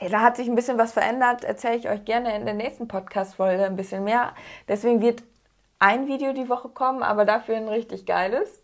ja, 0.00 0.08
da 0.08 0.20
hat 0.20 0.36
sich 0.36 0.48
ein 0.48 0.54
bisschen 0.54 0.78
was 0.78 0.92
verändert, 0.92 1.44
erzähle 1.44 1.76
ich 1.76 1.88
euch 1.88 2.04
gerne 2.04 2.36
in 2.36 2.44
der 2.44 2.54
nächsten 2.54 2.86
Podcast-Folge 2.86 3.64
ein 3.64 3.76
bisschen 3.76 4.04
mehr. 4.04 4.32
Deswegen 4.68 5.00
wird 5.00 5.22
ein 5.78 6.06
Video 6.06 6.32
die 6.32 6.48
Woche 6.48 6.68
kommen, 6.68 7.02
aber 7.02 7.24
dafür 7.24 7.56
ein 7.56 7.68
richtig 7.68 8.06
geiles. 8.06 8.62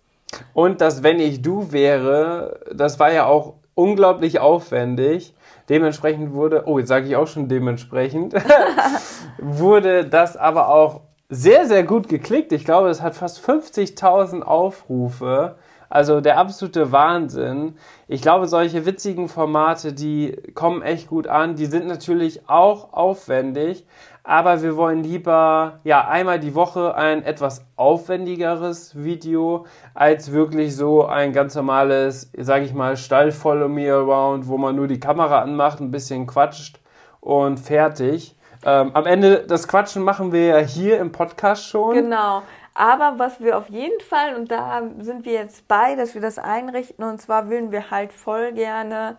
Und 0.54 0.80
das 0.80 1.02
Wenn 1.02 1.20
ich 1.20 1.42
du 1.42 1.72
wäre, 1.72 2.60
das 2.72 2.98
war 2.98 3.12
ja 3.12 3.26
auch 3.26 3.54
unglaublich 3.74 4.40
aufwendig. 4.40 5.34
Dementsprechend 5.68 6.32
wurde, 6.32 6.64
oh, 6.66 6.78
jetzt 6.78 6.88
sage 6.88 7.06
ich 7.06 7.16
auch 7.16 7.26
schon 7.26 7.48
dementsprechend, 7.48 8.34
wurde 9.38 10.06
das 10.06 10.36
aber 10.36 10.68
auch 10.68 11.00
sehr, 11.28 11.66
sehr 11.66 11.82
gut 11.82 12.08
geklickt. 12.08 12.52
Ich 12.52 12.64
glaube, 12.64 12.90
es 12.90 13.00
hat 13.00 13.14
fast 13.14 13.38
50.000 13.38 14.42
Aufrufe. 14.42 15.56
Also 15.92 16.22
der 16.22 16.38
absolute 16.38 16.90
Wahnsinn. 16.90 17.76
Ich 18.08 18.22
glaube, 18.22 18.46
solche 18.46 18.86
witzigen 18.86 19.28
Formate, 19.28 19.92
die 19.92 20.34
kommen 20.54 20.80
echt 20.80 21.08
gut 21.08 21.26
an. 21.26 21.54
Die 21.54 21.66
sind 21.66 21.86
natürlich 21.86 22.48
auch 22.48 22.94
aufwendig, 22.94 23.84
aber 24.24 24.62
wir 24.62 24.78
wollen 24.78 25.02
lieber 25.02 25.80
ja 25.84 26.08
einmal 26.08 26.40
die 26.40 26.54
Woche 26.54 26.94
ein 26.94 27.22
etwas 27.22 27.66
aufwendigeres 27.76 29.04
Video 29.04 29.66
als 29.92 30.32
wirklich 30.32 30.74
so 30.74 31.04
ein 31.04 31.34
ganz 31.34 31.54
normales, 31.56 32.30
sage 32.38 32.64
ich 32.64 32.72
mal, 32.72 32.96
Stall 32.96 33.30
Follow 33.30 33.68
Me 33.68 33.92
Around, 33.92 34.48
wo 34.48 34.56
man 34.56 34.74
nur 34.74 34.86
die 34.86 34.98
Kamera 34.98 35.42
anmacht, 35.42 35.80
ein 35.80 35.90
bisschen 35.90 36.26
quatscht 36.26 36.80
und 37.20 37.60
fertig. 37.60 38.34
Ähm, 38.64 38.92
am 38.94 39.04
Ende 39.04 39.44
das 39.46 39.68
Quatschen 39.68 40.04
machen 40.04 40.32
wir 40.32 40.46
ja 40.46 40.58
hier 40.58 41.00
im 41.00 41.12
Podcast 41.12 41.66
schon. 41.66 41.94
Genau. 41.94 42.42
Aber 42.74 43.18
was 43.18 43.40
wir 43.40 43.58
auf 43.58 43.68
jeden 43.68 44.00
Fall, 44.00 44.34
und 44.34 44.50
da 44.50 44.82
sind 45.00 45.24
wir 45.24 45.32
jetzt 45.32 45.68
bei, 45.68 45.94
dass 45.94 46.14
wir 46.14 46.22
das 46.22 46.38
einrichten, 46.38 47.04
und 47.04 47.20
zwar 47.20 47.50
würden 47.50 47.70
wir 47.70 47.90
halt 47.90 48.12
voll 48.12 48.52
gerne 48.52 49.18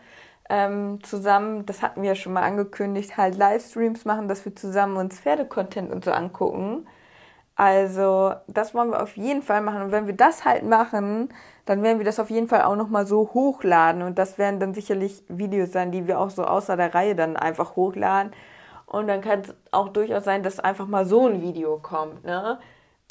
ähm, 0.49 1.03
zusammen, 1.03 1.65
das 1.65 1.81
hatten 1.81 2.01
wir 2.01 2.09
ja 2.09 2.15
schon 2.15 2.33
mal 2.33 2.43
angekündigt, 2.43 3.17
halt 3.17 3.35
Livestreams 3.37 4.05
machen, 4.05 4.27
dass 4.27 4.45
wir 4.45 4.55
zusammen 4.55 4.97
uns 4.97 5.19
Pferdecontent 5.19 5.91
und 5.91 6.03
so 6.05 6.11
angucken. 6.11 6.87
Also, 7.55 8.33
das 8.47 8.73
wollen 8.73 8.91
wir 8.91 9.03
auf 9.03 9.15
jeden 9.15 9.43
Fall 9.43 9.61
machen. 9.61 9.83
Und 9.83 9.91
wenn 9.91 10.07
wir 10.07 10.15
das 10.15 10.43
halt 10.45 10.63
machen, 10.63 11.29
dann 11.65 11.83
werden 11.83 11.99
wir 11.99 12.05
das 12.05 12.19
auf 12.19 12.29
jeden 12.31 12.47
Fall 12.47 12.63
auch 12.63 12.75
nochmal 12.75 13.05
so 13.05 13.31
hochladen. 13.33 14.01
Und 14.01 14.17
das 14.17 14.37
werden 14.39 14.59
dann 14.59 14.73
sicherlich 14.73 15.23
Videos 15.27 15.71
sein, 15.71 15.91
die 15.91 16.07
wir 16.07 16.19
auch 16.19 16.31
so 16.31 16.43
außer 16.45 16.75
der 16.77 16.95
Reihe 16.95 17.15
dann 17.15 17.37
einfach 17.37 17.75
hochladen. 17.75 18.31
Und 18.87 19.07
dann 19.07 19.21
kann 19.21 19.41
es 19.41 19.55
auch 19.71 19.89
durchaus 19.89 20.23
sein, 20.23 20.43
dass 20.43 20.59
einfach 20.59 20.87
mal 20.87 21.05
so 21.05 21.27
ein 21.27 21.41
Video 21.41 21.77
kommt. 21.79 22.23
Ne? 22.25 22.59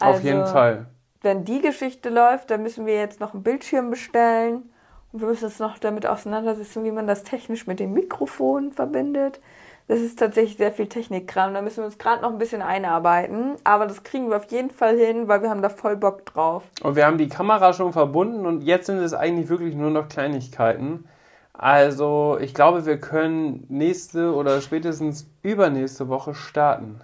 Also, 0.01 0.19
auf 0.19 0.25
jeden 0.25 0.47
Fall. 0.47 0.87
Wenn 1.21 1.45
die 1.45 1.61
Geschichte 1.61 2.09
läuft, 2.09 2.51
dann 2.51 2.63
müssen 2.63 2.87
wir 2.87 2.97
jetzt 2.97 3.21
noch 3.21 3.35
einen 3.35 3.43
Bildschirm 3.43 3.91
bestellen. 3.91 4.71
Und 5.13 5.21
wir 5.21 5.29
müssen 5.29 5.45
uns 5.45 5.59
noch 5.59 5.79
damit 5.79 6.07
auseinandersetzen, 6.07 6.85
wie 6.85 6.91
man 6.91 7.07
das 7.07 7.23
technisch 7.23 7.67
mit 7.67 7.79
dem 7.81 7.93
Mikrofon 7.93 8.73
verbindet. 8.73 9.41
Das 9.89 10.01
ist 10.01 10.19
tatsächlich 10.19 10.57
sehr 10.57 10.73
viel 10.73 10.87
Technikkram. 10.87 11.55
Da 11.55 11.61
müssen 11.61 11.79
wir 11.79 11.85
uns 11.85 11.99
gerade 11.99 12.23
noch 12.23 12.31
ein 12.31 12.39
bisschen 12.39 12.63
einarbeiten. 12.63 13.57
Aber 13.65 13.87
das 13.87 14.03
kriegen 14.03 14.31
wir 14.31 14.37
auf 14.37 14.51
jeden 14.51 14.71
Fall 14.71 14.97
hin, 14.97 15.29
weil 15.29 15.43
wir 15.43 15.51
haben 15.51 15.63
da 15.63 15.69
voll 15.69 15.97
Bock 15.97 16.25
drauf. 16.27 16.65
Und 16.83 16.97
wir 16.97 17.05
haben 17.05 17.19
die 17.19 17.29
Kamera 17.29 17.73
schon 17.73 17.93
verbunden 17.93 18.47
und 18.47 18.63
jetzt 18.63 18.87
sind 18.87 18.99
es 18.99 19.13
eigentlich 19.13 19.49
wirklich 19.49 19.75
nur 19.75 19.91
noch 19.91 20.09
Kleinigkeiten. 20.09 21.09
Also 21.53 22.39
ich 22.41 22.55
glaube, 22.55 22.87
wir 22.87 22.99
können 22.99 23.67
nächste 23.69 24.35
oder 24.35 24.61
spätestens 24.63 25.31
übernächste 25.43 26.09
Woche 26.09 26.35
starten. 26.35 27.01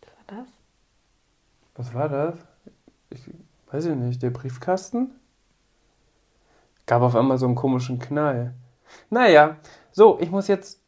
Was 0.00 0.10
war 0.10 0.38
das? 0.38 0.48
Was 1.76 1.92
war 1.94 2.08
das? 2.08 2.34
Ich 3.10 3.30
weiß 3.70 3.86
ich 3.86 3.94
nicht. 3.94 4.22
Der 4.22 4.30
Briefkasten? 4.30 5.12
Gab 6.86 7.02
auf 7.02 7.16
einmal 7.16 7.38
so 7.38 7.46
einen 7.46 7.54
komischen 7.54 7.98
Knall. 7.98 8.54
Naja, 9.10 9.56
so, 9.90 10.18
ich 10.20 10.30
muss 10.30 10.46
jetzt 10.48 10.80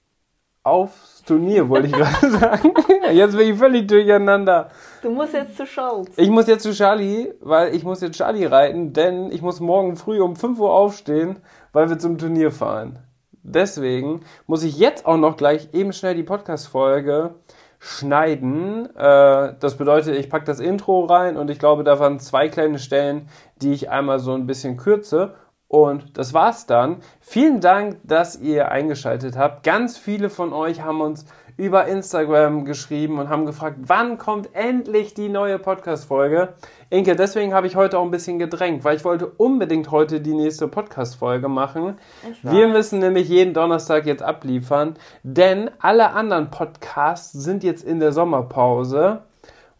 aufs 0.62 1.22
Turnier, 1.24 1.68
wollte 1.68 1.88
ich 1.88 1.92
gerade 1.92 2.30
sagen. 2.38 2.72
Jetzt 3.12 3.36
bin 3.36 3.52
ich 3.52 3.58
völlig 3.58 3.88
durcheinander. 3.88 4.70
Du 5.02 5.10
musst 5.10 5.32
jetzt 5.32 5.56
zu 5.56 5.64
Charles. 5.64 6.08
Ich 6.16 6.30
muss 6.30 6.46
jetzt 6.46 6.62
zu 6.62 6.72
Charlie, 6.72 7.32
weil 7.40 7.74
ich 7.74 7.84
muss 7.84 8.00
jetzt 8.00 8.16
Charlie 8.16 8.44
reiten, 8.46 8.92
denn 8.92 9.32
ich 9.32 9.42
muss 9.42 9.60
morgen 9.60 9.96
früh 9.96 10.20
um 10.20 10.36
5 10.36 10.58
Uhr 10.58 10.72
aufstehen, 10.72 11.38
weil 11.72 11.88
wir 11.88 11.98
zum 11.98 12.18
Turnier 12.18 12.50
fahren. 12.50 12.98
Deswegen 13.42 14.20
muss 14.46 14.62
ich 14.62 14.78
jetzt 14.78 15.06
auch 15.06 15.16
noch 15.16 15.36
gleich 15.36 15.70
eben 15.72 15.92
schnell 15.92 16.14
die 16.14 16.22
Podcast-Folge 16.22 17.34
schneiden. 17.78 18.94
Äh, 18.96 19.54
das 19.58 19.76
bedeutet, 19.76 20.16
ich 20.16 20.30
packe 20.30 20.44
das 20.44 20.60
Intro 20.60 21.04
rein 21.04 21.36
und 21.36 21.50
ich 21.50 21.58
glaube, 21.58 21.84
da 21.84 21.98
waren 21.98 22.18
zwei 22.18 22.48
kleine 22.48 22.78
Stellen, 22.78 23.28
die 23.56 23.72
ich 23.72 23.90
einmal 23.90 24.18
so 24.18 24.34
ein 24.34 24.46
bisschen 24.46 24.76
kürze. 24.76 25.34
Und 25.68 26.16
das 26.16 26.32
war's 26.32 26.66
dann. 26.66 26.96
Vielen 27.20 27.60
Dank, 27.60 27.98
dass 28.02 28.40
ihr 28.40 28.70
eingeschaltet 28.70 29.36
habt. 29.36 29.64
Ganz 29.64 29.98
viele 29.98 30.30
von 30.30 30.54
euch 30.54 30.82
haben 30.82 31.02
uns 31.02 31.26
über 31.58 31.86
Instagram 31.86 32.64
geschrieben 32.64 33.18
und 33.18 33.28
haben 33.28 33.44
gefragt, 33.44 33.76
wann 33.82 34.16
kommt 34.16 34.48
endlich 34.54 35.12
die 35.12 35.28
neue 35.28 35.58
Podcast-Folge? 35.58 36.54
Inke, 36.88 37.16
deswegen 37.16 37.52
habe 37.52 37.66
ich 37.66 37.74
heute 37.74 37.98
auch 37.98 38.04
ein 38.04 38.12
bisschen 38.12 38.38
gedrängt, 38.38 38.84
weil 38.84 38.96
ich 38.96 39.04
wollte 39.04 39.26
unbedingt 39.26 39.90
heute 39.90 40.20
die 40.20 40.34
nächste 40.34 40.68
Podcast-Folge 40.68 41.48
machen. 41.48 41.98
Wir 42.42 42.68
müssen 42.68 43.00
nämlich 43.00 43.28
jeden 43.28 43.54
Donnerstag 43.54 44.06
jetzt 44.06 44.22
abliefern, 44.22 44.94
denn 45.24 45.68
alle 45.80 46.12
anderen 46.12 46.50
Podcasts 46.50 47.32
sind 47.32 47.64
jetzt 47.64 47.82
in 47.84 47.98
der 47.98 48.12
Sommerpause 48.12 49.22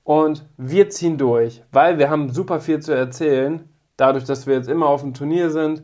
und 0.03 0.45
wir 0.57 0.91
ziehen 0.91 1.17
durch, 1.17 1.63
weil 1.71 1.99
wir 1.99 2.11
haben 2.11 2.31
super 2.31 2.61
viel 2.61 2.81
zu 2.81 2.93
erzählen 2.93 3.69
dadurch, 3.97 4.25
dass 4.25 4.47
wir 4.47 4.55
jetzt 4.55 4.69
immer 4.69 4.87
auf 4.87 5.03
dem 5.03 5.15
Turnier 5.15 5.51
sind, 5.51 5.83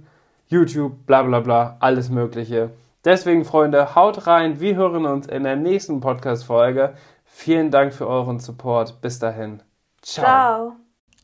YouTube, 0.49 1.07
bla 1.07 1.23
bla 1.23 1.41
bla, 1.41 1.77
alles 1.79 2.11
Mögliche. 2.11 2.71
Deswegen, 3.05 3.45
Freunde, 3.45 3.95
haut 3.95 4.27
rein. 4.27 4.61
Wir 4.61 4.77
hören 4.77 5.05
uns 5.05 5.27
in 5.27 5.45
der 5.45 5.57
nächsten 5.57 6.01
Podcast-Folge. 6.01 6.95
Vielen 7.25 7.71
Dank 7.71 7.93
für 7.93 8.07
euren 8.07 8.41
Support. 8.41 9.01
Bis 9.01 9.19
dahin. 9.19 9.63
Ciao. 10.03 10.25
Ciao. 10.25 10.77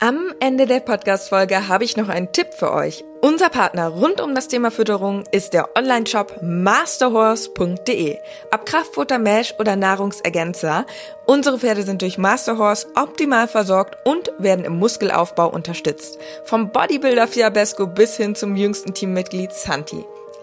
Am 0.03 0.33
Ende 0.41 0.65
der 0.65 0.81
Podcast-Folge 0.81 1.69
habe 1.69 1.85
ich 1.85 1.99
noch 1.99 2.09
einen 2.09 2.33
Tipp 2.33 2.55
für 2.55 2.73
euch. 2.73 3.05
Unser 3.21 3.51
Partner 3.51 3.89
rund 3.89 4.23
um 4.23 4.35
das 4.35 4.49
Thema 4.49 4.71
Fütterung 4.71 5.25
ist 5.31 5.53
der 5.53 5.77
Online-Shop 5.77 6.39
masterhorse.de. 6.43 8.17
Ob 8.51 8.65
Kraftfutter, 8.65 9.19
Mesh 9.19 9.55
oder 9.59 9.77
Nahrungsergänzer, 9.77 10.87
unsere 11.27 11.59
Pferde 11.59 11.83
sind 11.83 12.01
durch 12.01 12.17
Masterhorse 12.17 12.87
optimal 12.95 13.47
versorgt 13.47 13.99
und 14.07 14.33
werden 14.39 14.65
im 14.65 14.79
Muskelaufbau 14.79 15.51
unterstützt. 15.51 16.19
Vom 16.45 16.73
Bodybuilder 16.73 17.29
Fiabesco 17.29 17.87
bis 17.87 18.17
hin 18.17 18.35
zum 18.35 18.57
jüngsten 18.57 18.95
Teammitglied 18.95 19.53
Santi. 19.53 20.07